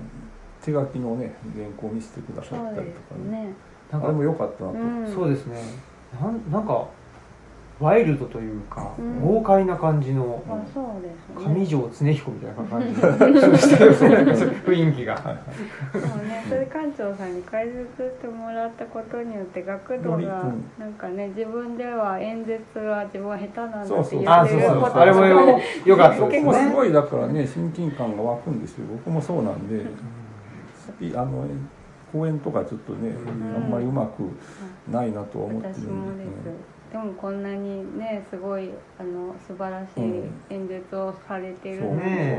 [0.61, 3.23] 手書きのね原稿を見せてくださったりでとかね。
[3.23, 3.53] すね
[3.91, 5.11] なんかあれも良かったなと、うん。
[5.11, 5.59] そうですね。
[6.21, 6.87] なんなんか
[7.79, 9.21] ワイルドというか、うん。
[9.21, 11.55] 豪快な感じのあそうですね。
[11.55, 13.11] 上条恒彦みたいな感じの
[14.63, 17.65] 雰囲気が、そうね、それ館長さんに解
[17.97, 26.39] 説してもらったことによって学童がなんかね自分では演説は自分は下手なんだって言あそうってることそうそうあれもよよかったですね。
[26.41, 28.85] もすごいだからね親近感が湧くんですよ。
[28.91, 29.85] 僕もそうなんで。
[30.85, 31.45] スピあの
[32.11, 33.55] 講演とかちょっとね、うん。
[33.55, 34.23] あんまりうまく
[34.91, 35.93] ないなとは思ってるんで私も
[36.93, 38.69] です、でもこんなにねすごい
[38.99, 41.83] あの素晴らしい演説をされている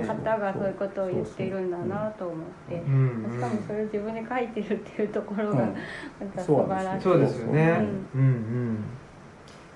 [0.07, 2.37] 方がそういうことを言っているんだなと思っ
[2.69, 2.77] て。
[2.77, 3.33] う、ん。
[3.33, 5.75] しかもそれを自分で書いてるっていうところがうん。
[6.21, 7.47] また素晴らしい、そうですよ。
[7.53, 7.63] ね。
[8.15, 8.85] ううんうん。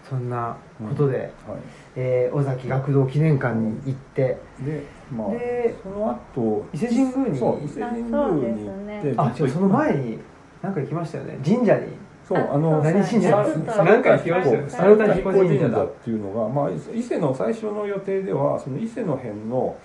[0.09, 1.55] そんなことで、は
[1.95, 4.39] えー尾崎学童記念館に行って。
[4.63, 9.47] い、でまあでその後伊勢神宮にそう伊勢神宮に行って。
[9.47, 10.19] あその前に
[10.63, 11.39] なんか行きましたよね。
[11.45, 11.89] 神社に
[12.29, 13.65] そうあの何神社さです？
[13.65, 15.15] さなんか行きましたよね。
[15.15, 19.77] 彦彦神社っていうのが、まあ、伊勢の最初の予定ではその伊勢の辺の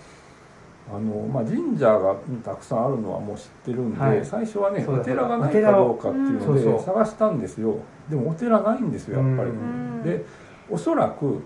[0.94, 4.26] あの、まあ、神社がたくさんあるのはもう知ってるんで、はい。
[4.26, 7.78] 最初はねお寺がないかどうかっていうので探したんですよ。
[8.10, 10.04] でもお寺ないんですよやっぱり、うん。
[10.04, 10.26] で
[10.70, 11.42] おそらく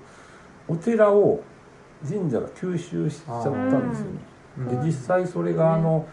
[0.68, 1.44] お寺を
[2.04, 4.12] 神社が吸収しちゃったんですよね。
[4.58, 6.08] うんで実際それがあの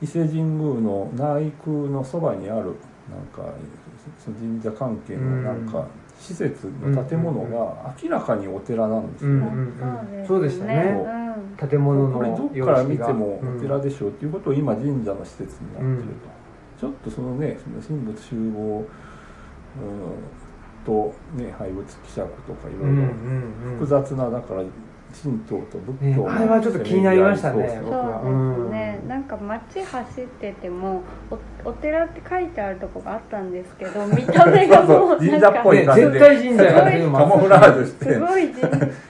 [0.00, 2.74] 伊勢神宮の内宮のそばにある
[3.10, 3.52] なんか
[4.18, 5.86] その神社関係のなんか
[6.18, 10.26] 施設の建物が明らかにお寺なんですよね、うんうんうん。
[10.26, 11.04] そうでしたね。
[11.04, 11.26] うん
[11.56, 16.14] 建物これどのっから見てもうんお寺でしょうっていうことを今神社の施設になってる
[16.78, 18.86] と、ちょっとそのねその神仏集合うん
[20.84, 23.78] とね廃仏希釈とかいろいろうんうんうん。
[23.78, 24.62] 複雑なだから
[25.12, 27.68] 神道と仏ね教のあれはちょっと気になりましたね。
[27.82, 36.10] そうですね、なんか街走っててもおお寺って書いてあるとこがあったんですけど 見た目がもう神なんか社っぽい感じで。
[36.10, 36.64] 絶対神社
[37.18, 38.14] カモフラージュして。
[38.14, 38.66] すごい神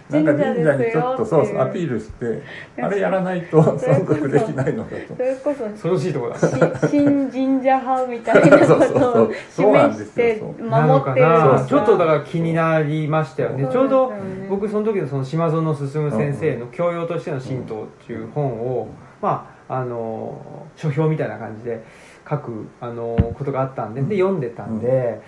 [0.09, 2.43] なんか神神社社にちょですよっとそうそうアピールして
[2.81, 5.15] あれやらないと存続できないのだと。
[5.17, 6.47] それこそ恐ろしいとこだし
[6.89, 13.67] 新神社派みたいな そうことを示ですよして守ってるちょっとだから気になりましたよね。
[13.71, 14.13] ちょうど
[14.49, 18.89] 僕その時のその島園進先生の教養としての神道っていう本を
[19.21, 21.85] まああの書評みたいな感じで
[22.29, 25.21] 書くあのことがあったんでで読んでたんで、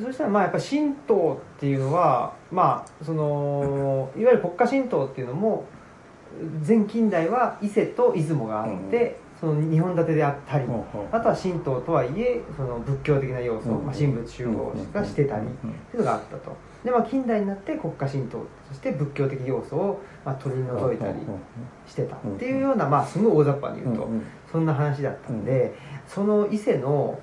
[0.00, 5.64] そしたらまあやっぱ神道っていうのはまあそのいわゆる国家神道っていうのも
[6.66, 10.64] 前近代は伊勢と出雲があって、その2本立てであったり、
[11.12, 16.56] あとは神道とはいえその仏教的な要素、うんまあ、神仏集合がしてたりっていうのがあったと
[16.86, 21.14] で、まあ、近代になって国家神道として仏教的要素を、まあ、取り除いたり
[21.84, 24.08] してたっていうような、まあ、すごい大雑把に言うと、
[24.50, 25.74] そんな話だったんで、
[26.06, 27.18] その伊勢の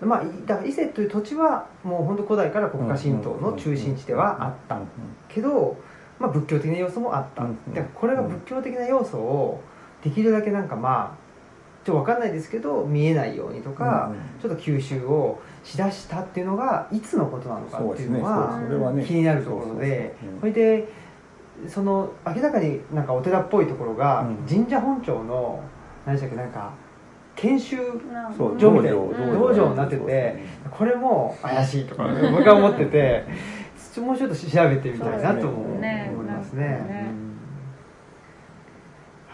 [0.00, 4.78] まあだから伊勢という土地はもう本当古代から国家神道の中心地ではあった。
[5.28, 5.76] けど、
[6.18, 9.60] まあ、仏教的な要素もあった、うんでこれが仏教的な要素を
[10.02, 11.28] できるだけなんかまあ
[11.84, 20.88] ちょっと分かんないですけど見えないようにとか、ちょっと吸収をしだしたっていうのがいつのことなのかっていうのはそれはね気になるところでそれで
[21.66, 24.36] その明らかになんかお寺っぽいところがうん。
[24.48, 25.62] 神社本庁の
[26.06, 26.72] 何でしたっけなんか
[27.34, 27.76] 研修
[28.12, 29.70] なんそう上みたいなうん道場。
[29.70, 30.36] になってて
[30.70, 33.24] これも怪しいとか僕は思ってて
[34.00, 37.10] もうちょっと調べてみたいなとも思いねますね。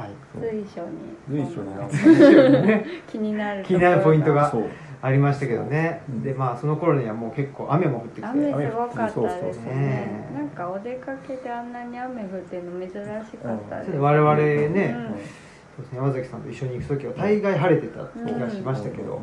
[0.07, 0.41] い。
[0.41, 1.45] 随所に。
[1.45, 1.73] 随所に。
[3.07, 4.51] 気になる気になるポイントが。
[4.51, 4.65] そう
[5.05, 6.23] ありましたけどね、うん。
[6.23, 8.27] でまあその頃にはもう結構雨も降ってきて。
[8.27, 9.65] 雨すごかったですそうそうそう。
[9.67, 9.71] ね。
[9.75, 10.31] ね。
[10.35, 14.73] なんかお出かけであんなに雨降ってるの珍しかったです、我々ね、うん。
[14.73, 19.21] そうですね山崎さんと一緒に行く時は大概晴れてた気がしましたけど、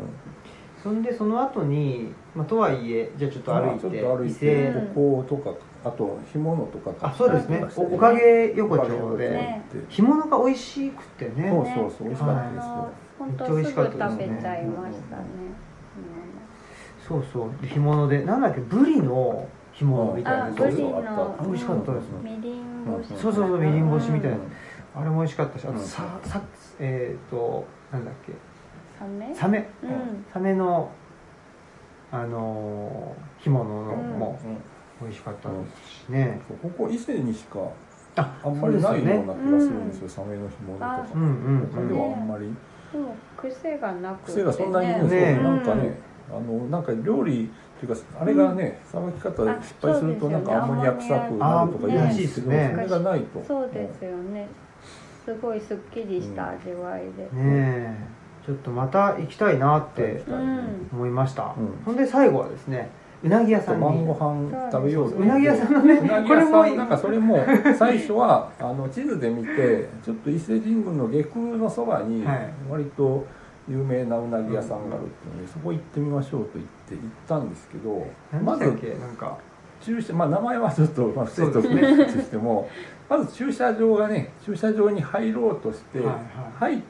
[0.83, 7.57] そんでその後に、まあ、とはいえじゃあちょっと歩いて,、ちょっと歩い伊てこことかあと干物とかあそうですね。
[7.57, 9.17] 買ったりしておおかげ横丁。
[9.17, 9.61] で、ね。
[9.89, 11.49] 干物が美味しくてね。
[11.49, 12.61] そうそうそう美味しかったですよ。
[12.61, 15.23] あの本当すぐ食しかったですねべちゃいましたね
[17.07, 20.45] そうそうで干物でなんだっけブリの干物みたいな。
[20.45, 24.37] あブリそうそうの美味しかったですみりん干しそうそうそうみりん干しみたいな。
[24.37, 24.43] うん
[24.93, 25.79] あれも美味しかったしあとうん。
[25.79, 26.41] ささ
[26.77, 28.33] えっ、となんだっけ。
[28.99, 29.33] サメ？
[29.33, 29.69] サメ。
[29.83, 30.25] うん。
[30.33, 30.91] サメの
[32.11, 34.19] あのー干物のうん。
[34.19, 34.37] も
[35.01, 37.59] 美味しかったですしね、ここ伊勢にしか
[38.17, 40.09] ああんまりないような気がするんですよ、うん。
[40.09, 41.07] サメの干物とあか。
[41.15, 41.69] うんうん。
[41.73, 42.53] 他ではあんまり。
[42.91, 45.97] でも癖がなくて、癖がそんなにねねなんかね、
[46.33, 52.71] あのなんか料理っていうかあれがねさばき方で失敗するとなんかアンモニア臭くなるとか言うあんですけど、らしいですね。
[52.73, 53.43] それがないと。
[53.47, 54.47] そうですよね。
[55.25, 57.95] すごいすっきりした味わいで、ねえ。
[58.45, 60.89] ちょっとまた行きたいなってうん。
[60.91, 61.83] 思いました、うん。
[61.85, 62.89] ほんで最後はですね
[63.23, 67.45] うなぎ屋さん晩ごに飯食べようとうなぎ屋さんのねうなぎこれも屋さんなんかそれも
[67.77, 72.53] 最初はあの地図で見てちょっと伊勢神宮の下空のそばにはい。
[72.67, 73.27] 割と
[73.71, 78.05] 有名なうなぎ屋さんがあるっていうのでそこ行ってみましょうと言って行ったんですけど
[78.43, 78.99] まず何でしたっけ？
[78.99, 79.37] なんか。
[79.83, 82.07] 駐車まあ名前はちょっと、まあ、伏せとくね。
[82.07, 82.69] しても
[83.09, 85.99] まず駐車場がね駐車場に入ろうとして、
[86.59, 86.81] 入っ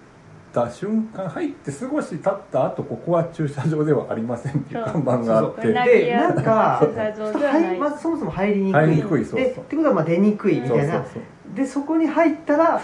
[0.52, 5.68] た瞬間入って少し経った後ここは駐車場ではありませんっていう看板があって。
[5.72, 7.64] でなんか駐車場ではない。
[7.64, 8.82] はいまずそもそも入りにくい。
[8.82, 9.40] 入りにくいそうそう。
[9.40, 10.94] でってことはまあ出にくいみたいな。
[10.96, 11.24] そうそうそう
[11.56, 12.82] でそこに入ったら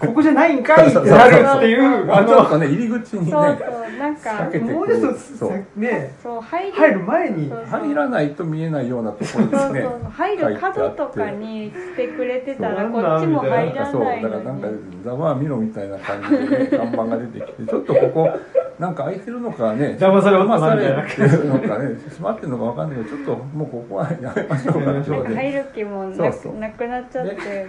[0.00, 6.40] ここじゃないんかいってなるっていうああちょっのとね入り口にねそうそうなんかもうちょっとねそう。
[6.40, 14.68] 入る入る前に入らないと見えないようなところですねそう入る角とかにしてくれてたらこっちも入なんからそうないだからなんか
[15.04, 18.30] ざわ見ろみたいな感じでね 看板が出てきてちょっとここ
[18.78, 24.72] なんか開いてるのかね騙され騙されみたいなてるのかね閉まってるのかわかんないけどちょっともうここはやめましょ
[25.20, 27.66] うか 入る気もなくなっちゃって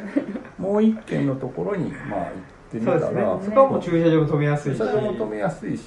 [0.57, 2.31] もう一軒のところにまあ行っ
[2.71, 3.45] てみたらそうですね。
[3.45, 4.77] そこはもう駐車場も止めやすいし。
[4.77, 5.81] 駐車場も止めやすいし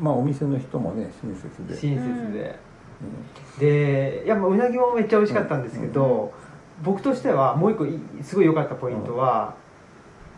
[0.00, 2.58] まあお店の人もね親切で、親切で、
[3.58, 6.32] うでいやまあうなぎもめっちゃ美味しかったんですけど、
[6.82, 9.54] 僕としてはもう一個いすごい良かったポイントは、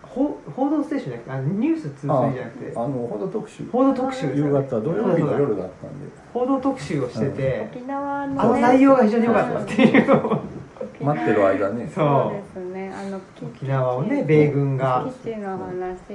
[0.02, 2.72] ほ報道ステーションじゃなくてあのニュース通んあ水じゃなくて。
[2.76, 3.64] あの報道特集。
[3.72, 6.06] 報道特集夕方土曜日の夜だったんで。
[6.32, 8.40] 報道特集をしてて、沖縄のね。
[8.40, 10.06] あの内容が非常に良かったっていう
[11.00, 11.90] 待ってる間ね。
[11.92, 12.32] そう。
[12.32, 12.73] ですね。
[12.73, 12.73] あ
[13.14, 16.14] の基沖縄をね米軍が、基地の話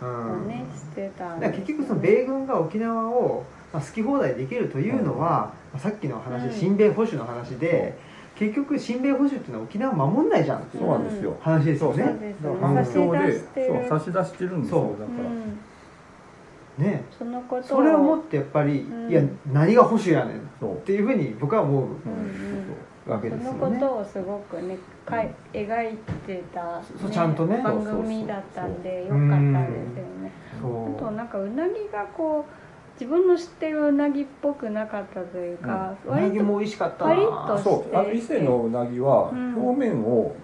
[0.00, 6.52] うんをねしてたんだから結局その米軍が沖縄を、まあ、好き放題できるというのは、まあさっきの話、うん。
[6.52, 7.98] 親米保守の話で
[8.36, 12.04] 結局親米保守っていうのは沖縄を守んないじゃんっていうそうなんですよ、話ですよね。
[12.04, 13.70] そうですねだから反響で差し出してる。
[13.88, 14.80] そう差し出してるんですよ。
[14.80, 15.00] そう。
[15.00, 15.58] だから、うん
[16.76, 17.04] ね。
[17.16, 17.62] そのことを。
[17.62, 19.10] それをもってやっぱり、うん。
[19.10, 19.22] いや
[19.52, 21.88] 何が保守やねんっそうていうふうに僕は思ううん。
[21.88, 22.64] うん
[23.06, 23.78] わけですそよね。
[23.78, 25.96] のことをすごくねかい描い
[26.26, 27.62] てた、そうちゃんとね。
[27.62, 30.32] 番組だったんでよかったですよね。
[30.60, 30.96] そう。
[30.96, 37.96] あとなんかうなぎがこう自分の知ってるうなぎっぽくなかったというか、うなぎ割とも美味しかったパリッとなそう。
[37.96, 39.54] あの伊勢のうなぎはうん。
[39.56, 40.34] 表面を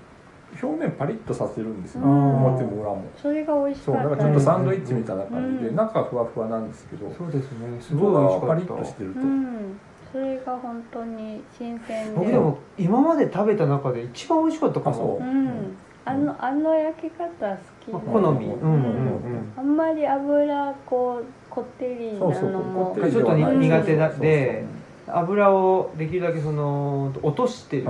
[0.62, 2.44] 表面パリッとさせるんですよ、うん。
[2.44, 3.04] 表も裏も。
[3.16, 5.76] それが美味しかったそうだからちょっとサンドイッチみたいな感じで、うん。
[5.76, 7.80] 中はふわふわなんですけどそうですね。
[7.80, 9.80] すごい美味し外はパリッかったとしてると、うん
[10.12, 12.16] それが本当に新鮮で。
[12.16, 15.18] 僕でも今まで食べた中で一番美味しかったかも。
[15.20, 15.24] う。
[15.24, 15.76] ん。
[16.04, 18.46] あのあの焼き方好きまあ好み。
[18.46, 19.52] ううんんうん。
[19.56, 24.64] あんまり油こうこってりなそうそうのちょっと苦手で
[25.06, 27.86] 油をできるだけその落としてる、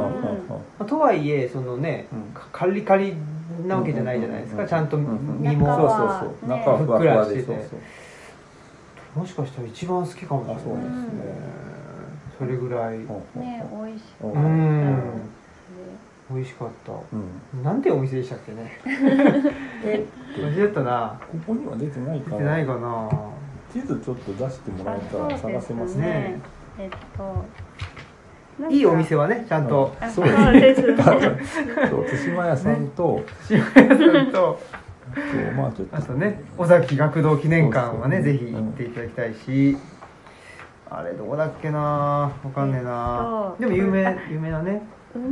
[0.86, 2.22] とはいえそのねうん。
[2.34, 3.14] かカリカリ
[3.66, 6.48] なわけじゃないじゃないですか、うんちゃんとうん身中そうそうそう。
[6.48, 6.56] ね。
[6.58, 8.00] 中はふっくらしてて。
[9.14, 10.62] もしかしたら一番好きかもしれない。
[10.62, 10.80] ですね、
[12.40, 12.98] それぐらい。
[12.98, 13.06] ね
[13.70, 14.40] 美味しかうった。
[16.34, 16.92] 美味しかった。
[16.92, 17.62] うん。
[17.62, 18.80] なんてお店でしたっけね。
[19.84, 20.06] で
[20.40, 21.20] 間違ったな。
[21.30, 23.10] ここには出てないか出てないなかな。
[23.70, 26.06] 地図ちょっと出してもらえたら探せますね。
[26.06, 26.40] ね
[26.78, 26.86] え。
[26.86, 27.44] っと
[28.70, 29.94] いいお店はねちゃんと。
[30.00, 30.96] あそそううですね。
[31.90, 34.58] そう対馬屋さんと、塩屋さんと。
[35.14, 35.96] そうまあちょっと。
[35.96, 39.76] あとね尾崎学童記念館はねぜひ行っていただきたいし、
[40.90, 41.78] あれどこだっけな？
[41.78, 44.82] わかんねえな、えっとでも有名有名なね。
[45.14, 45.24] うな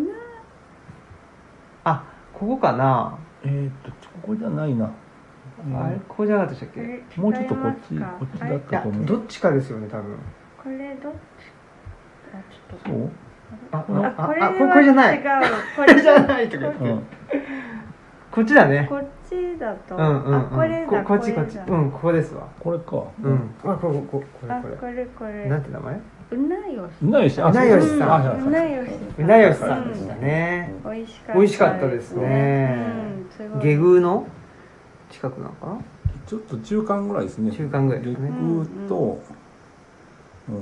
[1.84, 5.96] あここかな、えーっとここじゃないな、あれ？
[6.08, 7.20] ここじゃなかったでしたっけ？
[7.20, 9.06] もうちょっとこっちこっちだったと思う。
[9.06, 10.16] どっちかですよね多分。
[10.62, 11.16] これどっち？
[12.32, 12.88] あちょっと。
[12.90, 13.10] そう。
[13.72, 15.18] ああこれはあここじゃない。
[15.18, 15.22] 違う。
[15.24, 15.28] こ
[15.76, 17.02] これじゃないとか言って、うん
[18.30, 18.86] こっちだね。
[18.88, 21.58] こっちだと、うんうん、うん、あこれだここっちこっち。
[21.58, 22.46] うんここですわ。
[22.60, 23.04] これか。
[23.22, 24.76] うん、あこれこれこれあこれ。
[24.76, 25.48] これこれ。
[25.48, 26.00] なんて名前？
[26.30, 26.92] うなよし。
[27.02, 27.40] うなよし。
[27.40, 28.40] あうなよしさん。
[28.40, 31.34] そうなよしうなよしさんでしたね、美味しかった。
[31.34, 32.86] 美味しかったですね。
[33.18, 33.62] うんすごい。
[33.62, 34.26] 下宮の？
[35.10, 35.78] 近くなのかな？
[36.26, 37.50] ちょっと中間ぐらいですね。
[37.50, 39.20] 中間ぐらいです下ね空と、
[40.50, 40.54] うん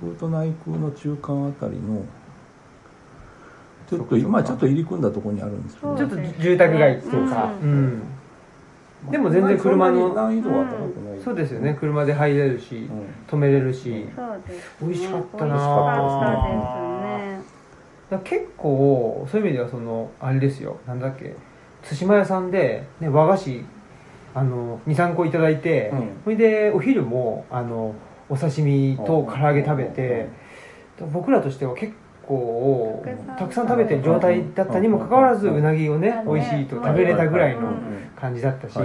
[0.00, 2.02] 下空と内空の中間あたりの
[3.90, 5.98] ちょっと今ちょっと入り組んだところにあるんですけど。
[5.98, 8.02] そうちょっと住宅街っていうかううん
[9.08, 11.76] ん、でも全然車のそんなに難易度は高くない、そうですよね。
[11.78, 13.06] 車で入れるし、うん。
[13.26, 15.82] 止めれるし、うんそうです、ね、美味しかったな美味しか
[16.22, 18.40] ったですね。
[18.40, 20.78] 結構そういう意味ではそのあれですよ。
[20.86, 21.34] なんだっけ。
[21.82, 23.64] 対馬屋さんで、ね、和菓子
[24.34, 26.10] あの23個いただいて、うん。
[26.22, 27.96] それでお昼もあの
[28.28, 30.28] お刺身と唐揚げ食べて、
[31.12, 32.09] 僕らとしては結構
[33.36, 33.68] たくさん。
[33.68, 35.56] 食べてる状態だったにもかかわらずうん。
[35.56, 37.74] うなぎをねうん美味しいと食べれたぐらいのうん。
[38.16, 38.78] 感じだったし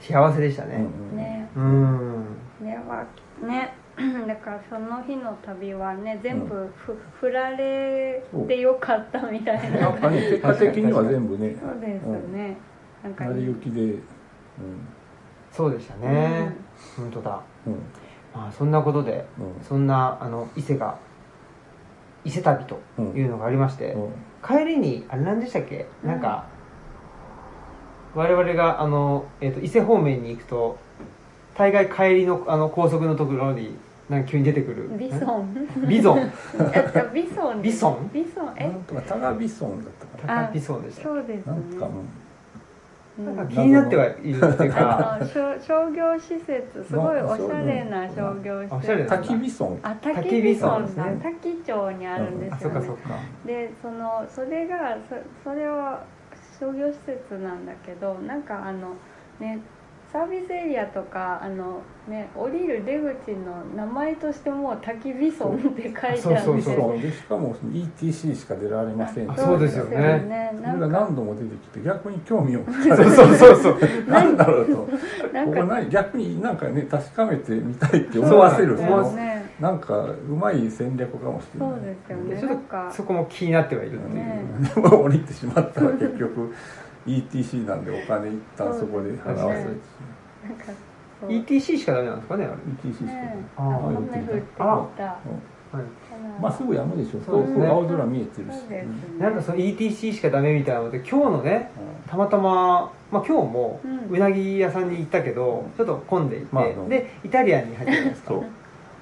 [0.00, 0.86] 幸せでしたね。
[1.12, 1.48] うんね。
[1.56, 2.24] うん。
[2.60, 3.06] ねは
[3.46, 3.74] ね。
[4.26, 9.80] だからその日の旅はね全部ふ、振られてよかったみたいな。
[9.80, 11.56] なんかね結果的には全部ね。
[11.58, 12.56] そうですね、
[13.04, 13.80] なんか成り行きで。
[13.82, 14.00] うん。
[15.52, 16.52] そうでしたね。
[16.96, 17.40] 本当だ。
[17.66, 17.74] うん。
[18.34, 19.64] まあそんなことでうん。
[19.64, 20.98] そんなあの伊勢が
[22.24, 22.80] 伊勢旅と
[23.14, 24.12] いうのがありまして、うん。
[24.46, 25.86] 帰りにあれ何でしたっけ？
[26.04, 26.46] なんか、
[28.14, 30.78] 我々があの、えー、と伊勢方面に行くと
[31.56, 33.76] 大概帰りのあの高速のところに
[34.08, 34.90] なんか急に出てくる。
[34.98, 35.68] ビソン。
[35.88, 36.18] ビゾン。
[36.74, 37.62] えビソン。
[37.62, 38.10] ビソン？
[38.12, 38.52] ビソン。
[38.56, 38.68] え？
[38.68, 41.02] なんとかタガビソンだったかあ高ビソンでした。
[41.02, 41.42] そうですね。
[41.46, 42.08] ななんかうんうん
[43.16, 45.14] なんか気になってはいるっていうか。
[45.14, 48.74] あの商商業施設すごいおしゃれな商業施設。
[48.74, 49.16] あおしゃれな。
[49.16, 52.98] 焚き火村あ焚き滝ビ火村さん滝町にあるんであすよ
[53.46, 56.02] でそのそれがそそれは
[56.58, 58.94] 商業施設なんだけどなんかあの
[59.38, 59.60] ね
[60.14, 66.76] サービスエリアとかあのね降りる出口の名前としてもう焚き火村って書いてあるんそうそうですそう。
[66.76, 69.28] よでしかもその ETC しか出られません。
[69.28, 70.52] あそうですよね。
[70.54, 70.86] そなんか。
[70.86, 73.78] れが何度も出てきて逆に興味をそうそうそうそう。
[74.08, 74.88] なんだろうと。
[75.32, 75.60] なんか。
[75.62, 78.78] ここない逆になんかね確かめてみたいって思わせる。
[78.78, 79.52] そうですね。
[79.58, 81.70] なんかうまい戦略かもしれない。
[81.70, 82.40] そうですよね。
[82.40, 84.44] ちょっとそこも気になってはいるっていう、ね。
[84.76, 86.54] でも降りてしまったら結局
[87.06, 89.80] ETC なんでお金一旦そこで払わせる
[90.42, 90.72] なんか
[91.20, 91.30] そう。
[91.30, 92.54] ETC しかダメなんですかねあれ。
[92.90, 93.04] ETC しか。
[93.06, 93.86] ねあー。
[93.86, 94.64] 雨降ってきた。
[94.64, 95.82] あかはい。
[96.22, 97.20] なまあすぐやむでしょ。
[97.24, 97.66] そうね。
[97.66, 98.62] 青空見えてるし。
[98.68, 98.86] ね。
[99.18, 101.70] なんかその ETC しかダメみたいなので今日のね
[102.08, 103.80] たまたま、まあ、今日も
[104.10, 106.88] うなぎ屋さんに行ったけど、ちょっと混んでいて、まあうん。
[106.88, 108.28] でイタリアンに入ったじゃないですか。
[108.28, 108.44] そう。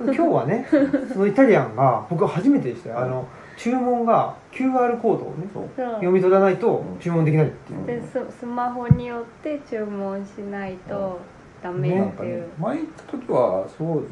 [0.05, 0.67] 今日はね
[1.13, 2.99] そのイタリアンが僕は初めてでしたよ。
[3.01, 3.27] あの
[3.57, 7.87] 注文が QR コードをね読み取らないと注文できないっていう。
[7.87, 11.19] でススマホによって注文しないと
[11.63, 12.41] ダメなんかっていう。
[12.43, 14.05] ね前行った時はそう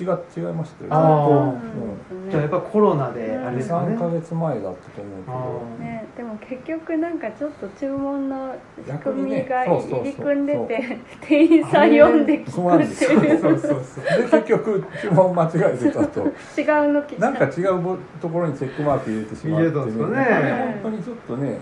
[0.00, 2.30] 違違いましたよあううん。
[2.30, 3.94] じゃあやっぱコロナであれですかね。
[3.94, 5.84] 3ヶ月前だったと思うけど。
[5.84, 10.00] ね、でも結局なんかちょっと注文の仕組み逆がにねそうそうそう。
[10.00, 14.22] 入り組んでて店員さん呼んでそうなん聞くってですよいうそうそうそう。
[14.22, 16.20] で結局注文間違えてたと。
[16.58, 20.80] 違うのなんか違うぼところにチェックマーク入れてしまって、入れたんですよね。
[20.82, 21.58] 本当にちょっとね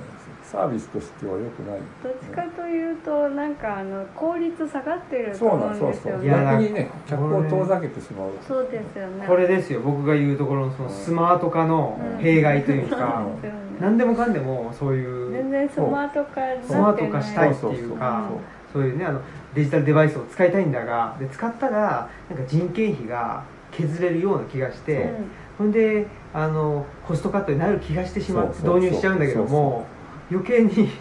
[0.53, 1.80] サービスとしては良くない。
[2.03, 8.30] どっちかというとなんかあの効率下がってるとそう思うんなんそうそうですよねいや逆にね客を遠ざけてしまう。
[8.46, 9.26] そうですよね。
[9.26, 13.62] これですよ僕が言うところのそのスマート化の弊害というか、そうですよね。
[13.80, 18.28] 何でもかんでもそういう全然スマート化にスマート化したいっていうか
[18.72, 19.20] そうそういうねあの
[19.55, 23.42] デジタルデバイスを使いたいんだがで使ったらなんか人件費が
[23.72, 25.11] 削れるような気がして、
[25.57, 30.01] ほんであのコストカットになる気がしてしまってそうそうそう導入しちゃうんだけども余計にそう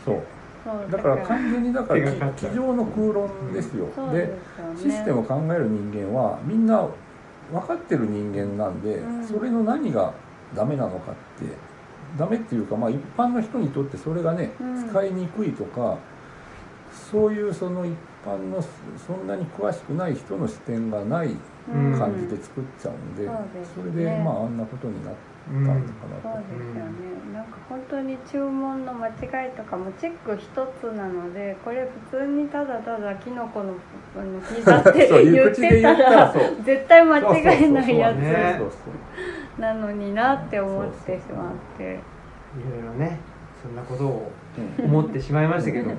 [0.06, 0.22] そう。
[0.92, 4.38] だから完全にだから机上の空論ですよ、で
[4.78, 6.88] システムを考える人間はみんな
[7.52, 9.26] 分かってる人間なんで、うん。
[9.26, 10.14] それの何が
[10.56, 11.54] ダメなのかって
[12.18, 14.90] ダメっていうか、まあ、一般の人にとってそれがね、うん。
[14.90, 15.98] 使いにくいとか
[17.12, 17.94] そういうその一
[18.26, 18.64] 般の
[19.08, 21.36] そんなに詳しくない人の視点がない
[21.74, 21.98] うん。
[21.98, 23.30] 感じで作っちゃうんで、
[23.76, 25.14] それでまああんなことになっ
[25.52, 25.80] たうんのか
[26.24, 26.34] そう。
[26.42, 26.92] ですよね、
[27.34, 29.12] なんか本当に注文の間違
[29.48, 30.48] いとかもチェック一
[30.80, 33.74] つなのでこれ普通にただただキノコの
[34.18, 36.34] あのピザって言ってたら
[36.64, 37.22] 絶対間違
[37.64, 41.84] いないやつなのになって思ってしまって。
[41.84, 43.20] いろいろね
[43.62, 44.32] そんなことを
[44.80, 44.86] うん。
[44.86, 45.96] 思ってしまいましたけども、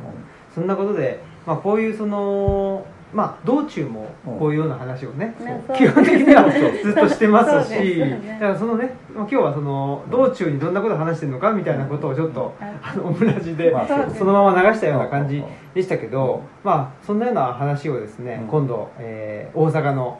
[0.54, 4.06] そんなことで、まあ、こういうそのまあ道中も
[4.38, 5.34] こういうような話をね、
[5.68, 6.48] う基本的には
[6.82, 15.44] ずっとしてますしだからそのね、まあ、今日はその道中にどんなことを話してるのかみたいなことをちょっと、あのオムラジで、まあそのまま流したような感じ
[15.74, 18.48] でしたけど、まあそんなような話をですね、うん。
[18.48, 20.18] 今度、えー大阪の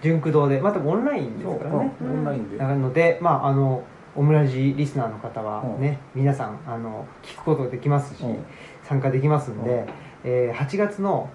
[0.00, 2.10] 純駆堂でまたオンラインですからね、うん。
[2.10, 3.82] オンラインで、なので、まあ、あの
[4.14, 8.44] オムラジリスナーの方はね、皆さんあの聞くことできますし、うん。
[8.82, 9.86] 参加できますんで、うん。
[10.24, 11.28] えー8月の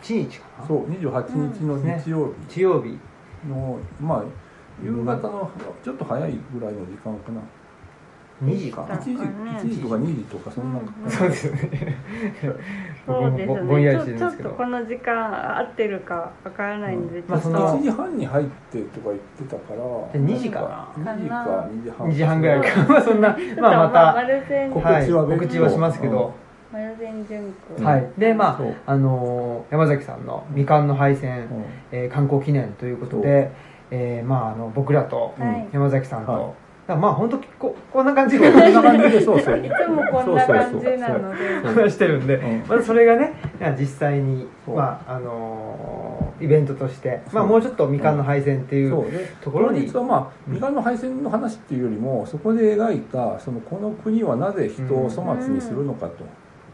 [0.00, 0.66] 28日かな。
[0.66, 2.54] そう28日の日曜日。
[2.54, 2.98] 日曜日。
[3.48, 4.24] の、まあ
[4.82, 5.50] 夕方の
[5.84, 7.40] ちょっと早いぐらいの時間かな。
[8.42, 8.84] 2時か。
[8.84, 11.10] あな1時1時とか2時とかそんな、うん。
[11.10, 11.60] そうですよね。
[13.06, 14.50] そうですぼぼんやりねちょっしてるんですけど。
[14.50, 20.20] とこの時間合ってるかわからないんで、うんちょっと、まあその1時半に入ってとか言ってたから。
[20.20, 20.88] 2時か。
[20.98, 22.08] 2時か2時半。
[22.08, 22.68] 2時半ぐらいか。
[22.88, 24.16] まあそんなまあまた
[24.72, 26.34] 告はい知は告知はしますけど、
[26.72, 28.10] 丸善純うん子はい。
[28.18, 31.64] でまああのー山崎さんのみかんの配線、うん。
[31.92, 33.50] えー観光記念ということで、
[33.90, 35.68] えーまああの僕らとはい。
[35.72, 36.40] 山崎さんと、はい。
[36.40, 36.54] だか
[36.94, 38.50] らまあ本当ここんな感じで。
[38.50, 39.58] こんな感じでそうそう。
[39.60, 41.60] いつもこんな感じなので。
[41.62, 42.62] 話してるんで、うん。
[42.68, 43.32] まずそれがね
[43.78, 46.12] 実際に、まああのー
[46.42, 49.04] イベントとして、まあ、もうちょっとみかんの配線っていう、
[49.40, 49.82] ところに。
[49.82, 56.24] 実はまあうんみかんの配線の話っていうよりもそこで描いたそのこの国はなぜ人を粗末にするのかと、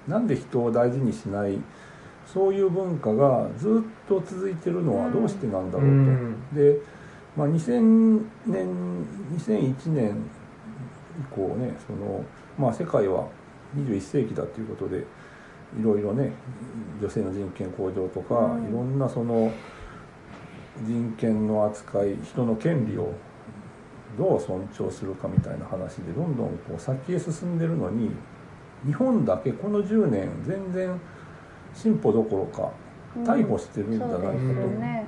[0.09, 1.59] なんで人を大事にしない
[2.27, 6.37] そういう文化がずっと続いてるのはどうしてなんだろうと、うん。
[6.53, 6.79] で、
[7.37, 8.67] まあ、2000年
[9.39, 10.17] 2001年
[11.21, 12.25] 以降ねその、
[12.59, 13.29] まあ、世界は
[13.77, 16.33] 21世紀だということでいろいろね
[17.01, 18.69] 女性の人権向上とか、うん。
[18.69, 19.53] いろんなその
[20.87, 23.13] 人権の扱い人の権利を
[24.19, 28.11] どう尊重するかみたいな話でどんどんこう先へ進んでるのに
[28.87, 31.01] 日本だけこの10年全然
[31.74, 32.70] 進歩どころか
[33.24, 35.07] 逮捕してるんじゃないかと、そうですよね。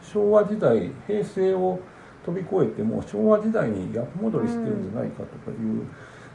[0.00, 1.80] 昭和時代平成を
[2.24, 5.86] 飛び越えても昭和時代に逆戻りしてるんじゃないかとかいう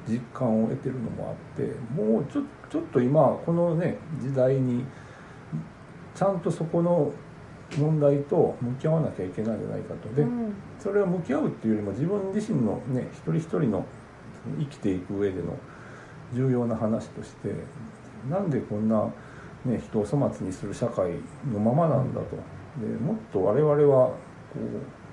[0.08, 4.84] 実感を得てるのもあってもうちょちょっと今このね時代に
[6.16, 7.12] ちゃんとそこの
[7.78, 10.10] 問題と向き合わなきゃいけないんじゃないかと。
[10.14, 10.54] で、うん。
[10.80, 13.86] それは向き合うっていうよりも自分自身のね一人一人の
[14.60, 15.58] 生きていく上での
[16.34, 17.54] 重要な話として
[18.30, 19.04] なんでこんな、
[19.66, 21.12] ね、人を粗末にする社会
[21.52, 22.36] のままなんだと。
[22.80, 24.16] でもっと我々はこ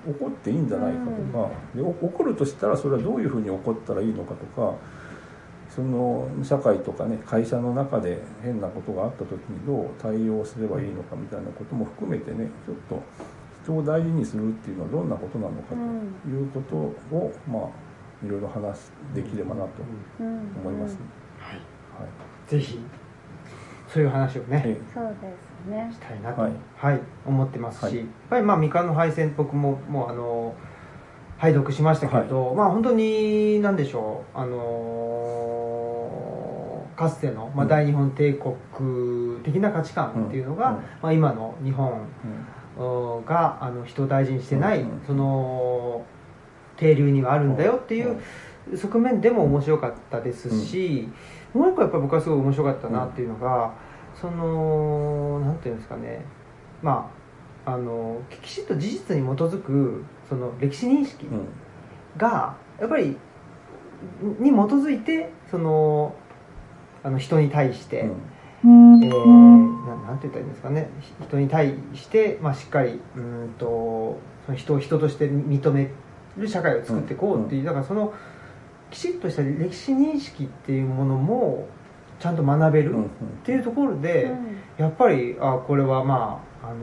[0.07, 4.73] う怒っていいんじゃないかとか、でお怒るとしたらそれはどういうふうに怒ったらいいのかとか
[5.69, 13.03] その社会とかね会社の中で変なことがあった時にどう対応すればいいのかみたいなことも含めてねちょっと
[13.63, 16.75] 人を大事にするっていうのはどんなことなのかということ
[17.15, 17.90] を、まあ
[18.23, 19.69] いろいろ話できればなと
[20.19, 20.27] うん
[20.63, 20.99] 思いますね。
[22.47, 22.79] ぜひ
[23.87, 25.27] そういう話をね、そうで
[25.65, 25.89] すね。
[25.91, 27.97] したいなと、ははいい思ってますし、はい。
[27.97, 30.55] やっぱりまあみかんの配線僕ももうあの
[31.37, 36.01] 拝読しましたけど、まあ本当に何でしょうあのー
[37.01, 37.69] かつての、まあ、うん。
[37.69, 40.75] 大日本帝国的な価値観っていうのが、うん。
[41.01, 42.05] まあ、今の日本うん。
[42.77, 45.01] あの人を大事にしてない、うん。
[45.05, 46.05] その
[46.81, 48.19] 底流にはあるんだよっていう
[48.75, 51.07] 側面でも面白かったですし、
[51.53, 53.73] もう一個やっぱり僕はすごい面白かったなっていうのが、
[54.19, 56.25] そのなんていうんですかね。
[56.81, 57.11] ま
[57.65, 61.47] ああのきちっと事実に基づくその歴史認識うん。
[62.17, 63.15] がやっぱり
[64.39, 66.15] に基づいてその
[67.03, 68.09] あの人に対して、
[68.63, 69.03] うん。
[69.03, 70.89] えーななんて言ったらいいんですかね。
[70.99, 75.89] ひ人に対して、まあ、しっかりうーんとその人を人として認め
[76.37, 78.13] る社会を作っていこうっていう、だからその
[78.89, 81.67] きちっとした歴史認識っていうものも
[82.19, 83.07] ちゃんと学べるうんっ
[83.43, 86.77] ていうところで、うんやっぱりあこれはまああの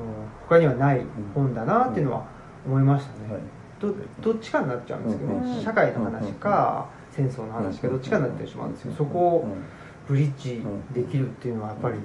[0.48, 1.00] 他にはない
[1.34, 2.26] 本だなっていうのは
[2.64, 3.32] 思いましたね。
[3.32, 3.42] はい。
[3.80, 5.60] どどっちかになっちゃうんですけど、うん。
[5.60, 9.64] 社会の話か、戦争の話かどっちかになってしまうんですけど、そこをうん。
[10.08, 10.62] ブリッジ
[10.94, 11.96] できるっていうのはやっぱり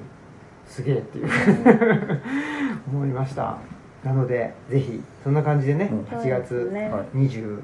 [0.67, 1.29] すげえっていう
[2.91, 3.57] 思いました
[4.03, 5.99] なのでぜひそんな感じでね、うん。
[6.03, 6.89] 8月ね。
[6.89, 7.59] はい28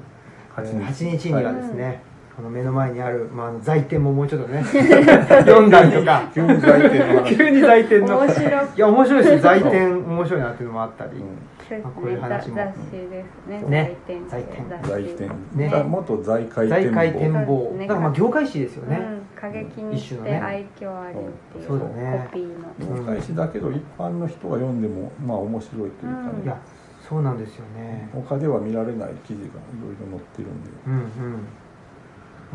[0.56, 1.34] 8日に。
[1.34, 2.02] はですね、
[2.36, 6.30] この目の前にある、まああの、在店ももうちょっとね読んだりとか。
[6.34, 7.36] 急に在店の話。
[7.36, 8.18] 急に在店の。
[8.18, 11.82] 面白いいや面白いですよ在店面白いなっていうのもあったり、うん。
[11.82, 12.56] まあこういうね話も。
[12.56, 13.62] 雑誌ですね。
[13.68, 13.96] ね。
[14.06, 17.46] 在店在店雑誌在店ねだ元在海在展望。
[17.46, 17.86] そうですね。
[17.86, 21.22] だからまあ業界誌ですよね、うん、過激にして愛嬌ありっ
[21.52, 22.28] ていうそうだね。
[22.30, 22.96] コピーの。
[22.98, 26.60] 業界誌だけど一般の人が読んでもまあ面白いというかね、うんいや
[27.08, 28.08] そうなんですよね。
[28.12, 29.48] 他では見られない記事がい
[29.82, 30.96] ろいろ載ってるんで、うんう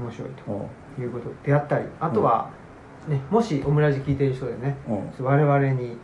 [0.02, 0.04] ん。
[0.06, 1.04] 面白いとうん。
[1.04, 1.30] いうこと。
[1.44, 1.86] であったり。
[2.00, 2.50] あとは、
[3.08, 5.26] ね、もしオムラジ聞いてる人でねうん。
[5.26, 5.98] 我々に、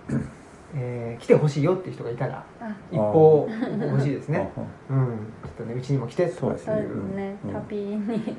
[0.75, 2.75] えー来てほしいよっていう人がいたらあ。
[2.91, 3.47] 一報
[3.79, 4.51] 欲しいですね。
[4.57, 4.61] あ
[4.93, 5.05] うん。
[5.43, 7.35] ちょっとねうちにも来てそういうですね。
[7.45, 7.53] うん。
[7.53, 8.37] 旅に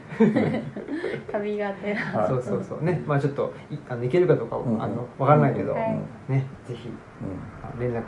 [1.30, 2.01] 旅がてら。
[2.01, 2.85] はい そうそうそう。
[2.85, 3.03] ね。
[3.07, 6.47] まあちょっといあの行けるかどうかうんあのわからないけど、うんはいね。
[6.66, 6.95] ぜひうん。
[7.62, 8.03] あ連絡うん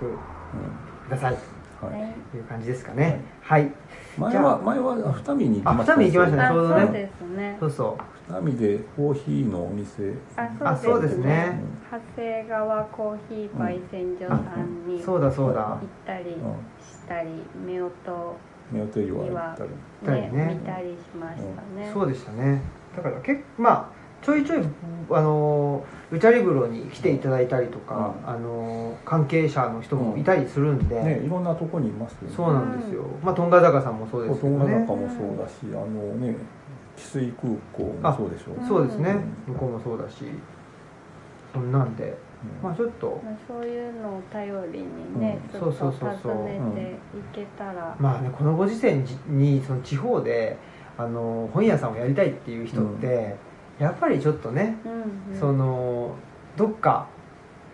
[1.06, 1.32] ください。
[1.32, 2.14] はいはい。
[2.30, 3.20] という感じですかね。
[3.42, 3.70] はい、
[4.16, 6.80] 前は前は二見に行きましたあ二見行きましたねあちょうどね。
[6.80, 7.56] そうですね。
[7.60, 10.14] そうそう二見でコーヒーのお店。
[10.36, 11.60] あそうですね。
[11.90, 15.60] 長谷川コーヒー焙煎所さんにそうだそうだ。
[15.60, 16.36] 行ったりし
[17.06, 17.28] たり
[17.62, 18.36] 夫婦
[18.72, 19.64] 夫婦岩行った
[20.14, 20.20] り。
[20.20, 20.58] ねね。
[20.58, 21.90] 見たりしましたね。
[21.92, 22.62] そうでしたね。
[22.96, 24.64] だから結構まあちょいちょい
[25.10, 28.30] あのルチャリブロに来ていただいたりとか、うん。
[28.30, 32.34] あの関係者の人もいたりするんで、ねいろんなとこにいますよね。
[32.34, 36.36] そうなんですよ、まあトンガ坂さんもそうですけどトンガね坂もそうだしあのね
[36.96, 38.56] 汽水空港もそうでしょ？
[38.62, 39.16] あそうですね、
[39.48, 40.24] う向こうもそうだし
[41.52, 42.04] そんなんで。
[42.04, 42.62] うん。
[42.62, 43.20] まあちょっと。
[43.24, 45.60] まあそういうのを頼りにね、うん。
[45.60, 46.32] ちょっとそうそうそうそう。
[46.32, 48.94] 訪ねていけたら、まあねこのご時世
[49.28, 50.58] にその地方で
[50.98, 53.36] あの本屋さんをやりたいっていう人って、
[53.78, 54.92] やっぱりちょっとね、うん
[55.32, 55.40] うん。
[55.40, 56.14] その
[56.56, 57.08] どっか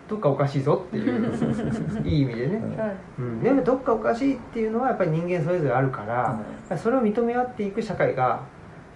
[0.07, 1.33] どっかおかしいぞっていう
[2.05, 2.75] いい意味でね、うん。
[2.75, 2.95] そう。
[3.19, 8.41] うん、でもどっかおかしいっていうのはやっぱり人間それぞれあるから、やっぱりそれを認め合っていく社会が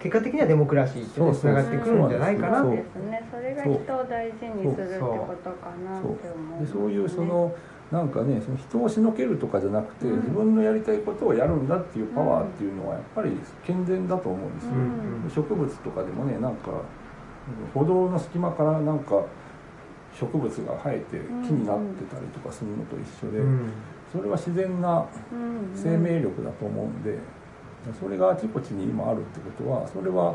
[0.06, 2.62] 結果的にはデモクラシーってつながってくるんじゃないかな。
[2.62, 6.64] そうですねそれが人を大事にするってことかなって思う。
[6.64, 6.90] でそう。
[6.90, 7.08] いう。
[7.08, 7.52] その
[7.90, 10.14] なんかねその人をしのけるとかじゃなくて、う。
[10.14, 12.06] ん自分のやりたいことをやるんだっていう。
[12.14, 12.76] パワーっていう。
[12.76, 13.30] のはやっぱり
[13.64, 14.48] 健全だと思う。
[14.48, 14.76] んですよ、う。
[14.76, 16.70] ん植物とかでもねなんか
[17.74, 19.24] 歩道の隙間からなんか
[20.14, 23.42] 植物が生えて木になってたりとかするのと一緒で、う。
[23.44, 23.70] ん
[24.12, 25.34] それは自然なう。
[25.34, 26.86] ん生命力だと思う。
[26.86, 27.18] んで
[27.98, 30.34] それがあちこちに今あるってことはそれは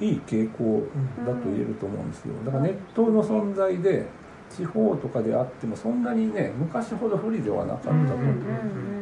[0.00, 0.82] いい傾向
[1.24, 2.34] だと言えると思うんですよ。
[2.44, 4.06] だからネットの存在で
[4.50, 7.94] 地方とかであってもそんなにね昔ほど不利ではなかったと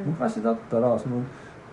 [0.07, 1.23] 昔だったらその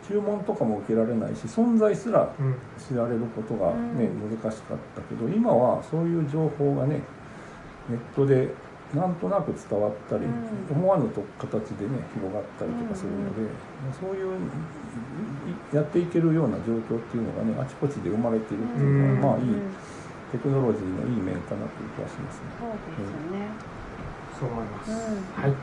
[0.07, 2.55] 注文とかも受けられないし存在すらうん。
[2.77, 4.39] 知られることがね、うん。
[4.39, 7.01] 難しかったけど今はそういう情報がね
[7.89, 8.49] ネットで
[8.95, 10.77] なんとなく伝わったり、うん。
[10.77, 13.51] 思わぬと形でね広がったりとかするので、
[13.99, 14.39] そういうい
[15.73, 19.55] やっていけるような状況っていうのがねあちこちで生まれているっていうのは、まあいい
[20.31, 22.43] テクノロジーのいい面かなという気がしますね。
[22.59, 23.47] そうですね。
[24.39, 24.95] そう思います、うん。
[25.43, 25.53] はい。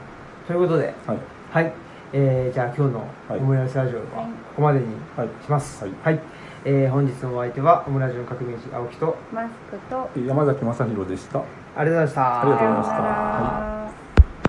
[0.46, 1.18] ということではい、
[1.50, 1.72] はい、
[2.12, 3.38] えーじゃあ今日のはい。
[3.38, 4.26] オムライスラジオははい。
[4.26, 4.86] ここまでに
[5.16, 5.84] はいします。
[5.84, 5.92] はい。
[6.02, 6.20] はい、
[6.64, 11.40] えー本日のお相手はオムラジオ革命児青木とマスクと山崎正弘でした。
[11.40, 11.44] あり
[11.76, 12.40] がとうございました。
[12.40, 12.94] ありがとうございました。
[12.94, 14.03] は